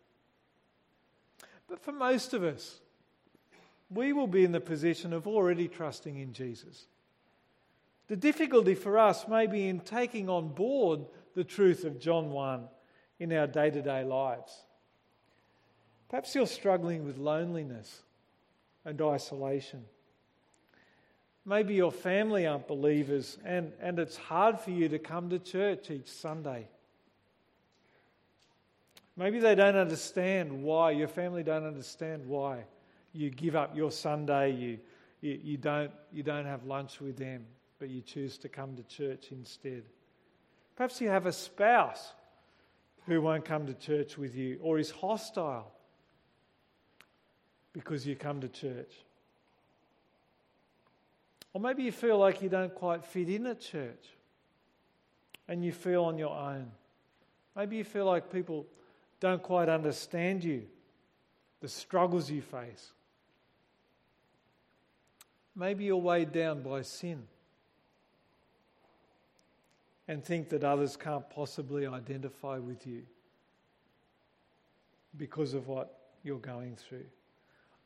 But 1.67 1.79
for 1.83 1.91
most 1.91 2.33
of 2.33 2.43
us, 2.43 2.79
we 3.89 4.13
will 4.13 4.27
be 4.27 4.43
in 4.43 4.51
the 4.51 4.59
position 4.59 5.13
of 5.13 5.27
already 5.27 5.67
trusting 5.67 6.17
in 6.17 6.33
Jesus. 6.33 6.87
The 8.07 8.15
difficulty 8.15 8.75
for 8.75 8.97
us 8.97 9.27
may 9.27 9.47
be 9.47 9.67
in 9.67 9.79
taking 9.79 10.29
on 10.29 10.49
board 10.49 11.05
the 11.35 11.43
truth 11.43 11.85
of 11.85 11.99
John 11.99 12.31
1 12.31 12.67
in 13.19 13.33
our 13.33 13.47
day 13.47 13.69
to 13.69 13.81
day 13.81 14.03
lives. 14.03 14.63
Perhaps 16.09 16.33
you're 16.33 16.47
struggling 16.47 17.05
with 17.05 17.17
loneliness 17.17 18.01
and 18.83 18.99
isolation. 19.01 19.85
Maybe 21.45 21.75
your 21.75 21.91
family 21.91 22.47
aren't 22.47 22.67
believers 22.67 23.37
and, 23.45 23.73
and 23.79 23.99
it's 23.99 24.17
hard 24.17 24.59
for 24.59 24.71
you 24.71 24.89
to 24.89 24.99
come 24.99 25.29
to 25.29 25.39
church 25.39 25.91
each 25.91 26.07
Sunday. 26.07 26.67
Maybe 29.19 29.39
they 29.39 29.53
don't 29.53 29.75
understand 29.75 30.63
why, 30.63 30.91
your 30.91 31.09
family 31.09 31.43
don't 31.43 31.65
understand 31.65 32.25
why 32.25 32.63
you 33.11 33.29
give 33.29 33.53
up 33.53 33.75
your 33.75 33.91
Sunday, 33.91 34.51
you, 34.51 34.79
you, 35.19 35.37
you, 35.43 35.57
don't, 35.57 35.91
you 36.13 36.23
don't 36.23 36.45
have 36.45 36.63
lunch 36.63 37.01
with 37.01 37.17
them, 37.17 37.45
but 37.79 37.89
you 37.89 37.99
choose 37.99 38.37
to 38.37 38.47
come 38.47 38.77
to 38.77 38.83
church 38.83 39.27
instead. 39.31 39.83
Perhaps 40.77 41.01
you 41.01 41.09
have 41.09 41.25
a 41.25 41.33
spouse 41.33 42.13
who 43.07 43.19
won't 43.19 43.43
come 43.43 43.67
to 43.67 43.73
church 43.73 44.17
with 44.17 44.37
you 44.37 44.57
or 44.61 44.79
is 44.79 44.89
hostile 44.89 45.69
because 47.73 48.07
you 48.07 48.15
come 48.15 48.39
to 48.39 48.47
church. 48.47 48.93
Or 51.51 51.59
maybe 51.59 51.83
you 51.83 51.91
feel 51.91 52.17
like 52.17 52.41
you 52.41 52.47
don't 52.47 52.73
quite 52.73 53.03
fit 53.03 53.27
in 53.27 53.47
at 53.47 53.59
church 53.59 54.05
and 55.49 55.61
you 55.65 55.73
feel 55.73 56.05
on 56.05 56.17
your 56.17 56.33
own. 56.33 56.71
Maybe 57.53 57.75
you 57.75 57.83
feel 57.83 58.05
like 58.05 58.31
people 58.31 58.65
don't 59.19 59.43
quite 59.43 59.69
understand 59.69 60.43
you, 60.43 60.63
the 61.61 61.67
struggles 61.67 62.29
you 62.29 62.41
face. 62.41 62.91
Maybe 65.55 65.85
you're 65.85 65.97
weighed 65.97 66.31
down 66.31 66.61
by 66.61 66.83
sin 66.83 67.23
and 70.07 70.23
think 70.23 70.49
that 70.49 70.63
others 70.63 70.95
can't 70.95 71.29
possibly 71.29 71.85
identify 71.85 72.57
with 72.57 72.87
you 72.87 73.03
because 75.17 75.53
of 75.53 75.67
what 75.67 75.99
you're 76.23 76.39
going 76.39 76.75
through. 76.75 77.05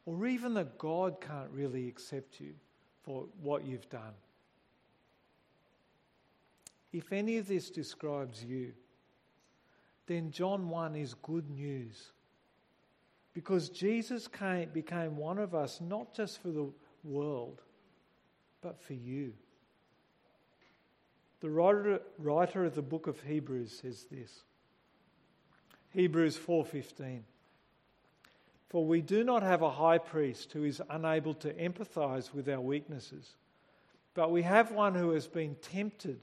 Or 0.05 0.27
even 0.27 0.53
that 0.53 0.77
God 0.77 1.19
can't 1.19 1.49
really 1.51 1.87
accept 1.87 2.39
you 2.39 2.53
for 3.03 3.25
what 3.41 3.65
you've 3.65 3.89
done. 3.89 4.13
If 6.91 7.11
any 7.11 7.37
of 7.37 7.47
this 7.47 7.69
describes 7.69 8.43
you, 8.43 8.73
then 10.07 10.31
John 10.31 10.69
1 10.69 10.95
is 10.95 11.13
good 11.15 11.49
news. 11.49 12.11
Because 13.33 13.69
Jesus 13.69 14.27
came, 14.27 14.69
became 14.69 15.17
one 15.17 15.39
of 15.39 15.55
us, 15.55 15.81
not 15.81 16.13
just 16.13 16.41
for 16.41 16.49
the 16.49 16.69
world, 17.03 17.61
but 18.61 18.79
for 18.81 18.93
you. 18.93 19.33
The 21.41 21.49
writer, 21.49 21.99
writer 22.17 22.63
of 22.63 22.75
the 22.75 22.81
book 22.81 23.07
of 23.07 23.19
Hebrews 23.21 23.81
says 23.81 24.05
this. 24.09 24.43
Hebrews 25.89 26.37
4:15 26.37 27.23
For 28.69 28.85
we 28.85 29.01
do 29.01 29.23
not 29.23 29.43
have 29.43 29.61
a 29.61 29.69
high 29.69 29.97
priest 29.97 30.53
who 30.53 30.63
is 30.63 30.81
unable 30.89 31.33
to 31.35 31.53
empathize 31.53 32.33
with 32.33 32.47
our 32.47 32.61
weaknesses, 32.61 33.35
but 34.13 34.31
we 34.31 34.43
have 34.43 34.71
one 34.71 34.95
who 34.95 35.11
has 35.11 35.27
been 35.27 35.55
tempted 35.55 36.21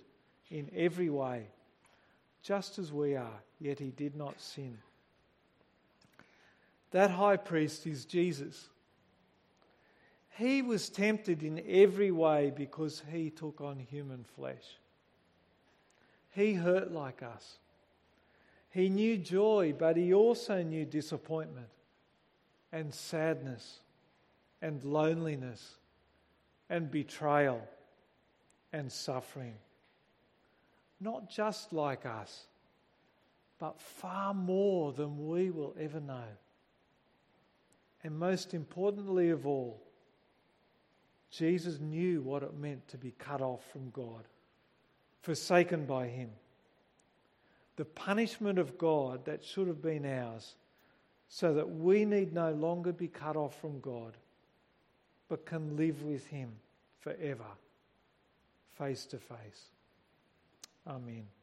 in 0.49 0.71
every 0.75 1.11
way, 1.11 1.49
just 2.43 2.79
as 2.79 2.93
we 2.93 3.17
are, 3.17 3.43
yet 3.59 3.79
he 3.79 3.91
did 3.91 4.17
not 4.17 4.41
sin. 4.41 4.79
That 6.91 7.11
high 7.11 7.37
priest 7.37 7.87
is 7.87 8.05
Jesus. 8.05 8.69
He 10.31 10.63
was 10.63 10.89
tempted 10.89 11.43
in 11.43 11.63
every 11.69 12.11
way 12.11 12.53
because 12.55 13.03
he 13.13 13.31
took 13.31 13.61
on 13.61 13.79
human 13.79 14.25
flesh. 14.37 14.79
He 16.31 16.55
hurt 16.55 16.93
like 16.93 17.23
us. 17.23 17.59
He 18.71 18.89
knew 18.89 19.17
joy, 19.17 19.75
but 19.77 19.97
he 19.97 20.15
also 20.15 20.63
knew 20.63 20.85
disappointment 20.85 21.69
and 22.73 22.95
sadness 22.95 23.81
and 24.63 24.83
loneliness 24.85 25.75
and 26.69 26.91
betrayal 26.91 27.61
and 28.73 28.91
suffering. 28.91 29.57
Not 31.01 31.31
just 31.31 31.73
like 31.73 32.05
us, 32.05 32.47
but 33.59 33.81
far 33.81 34.35
more 34.35 34.93
than 34.93 35.29
we 35.29 35.51
will 35.51 35.75
ever 35.79 36.01
know. 36.01 36.25
And 38.03 38.19
most 38.19 38.55
importantly 38.55 39.31
of 39.31 39.47
all, 39.47 39.81
Jesus 41.31 41.79
knew 41.81 42.23
what 42.23 42.43
it 42.43 42.55
meant 42.55 42.89
to 42.89 42.99
be 42.99 43.13
cut 43.19 43.41
off 43.41 43.61
from 43.73 43.91
God 43.91 44.25
forsaken 45.23 45.85
by 45.85 46.07
Him. 46.07 46.31
The 47.77 47.85
punishment 47.85 48.59
of 48.59 48.79
God 48.79 49.25
that 49.27 49.45
should 49.45 49.69
have 49.69 49.83
been 49.83 50.05
ours, 50.05 50.55
so 51.29 51.55
that 51.55 51.71
we 51.71 52.05
need 52.05 52.33
no 52.33 52.53
longer 52.53 52.93
be 52.93 53.09
cut 53.09 53.37
off 53.37 53.59
from 53.61 53.81
God, 53.81 54.17
but 55.29 55.47
can 55.47 55.77
live 55.77 56.03
with 56.03 56.27
Him 56.27 56.51
forever, 56.99 57.47
face 58.77 59.07
to 59.07 59.19
face. 59.19 59.71
Amen. 60.87 61.40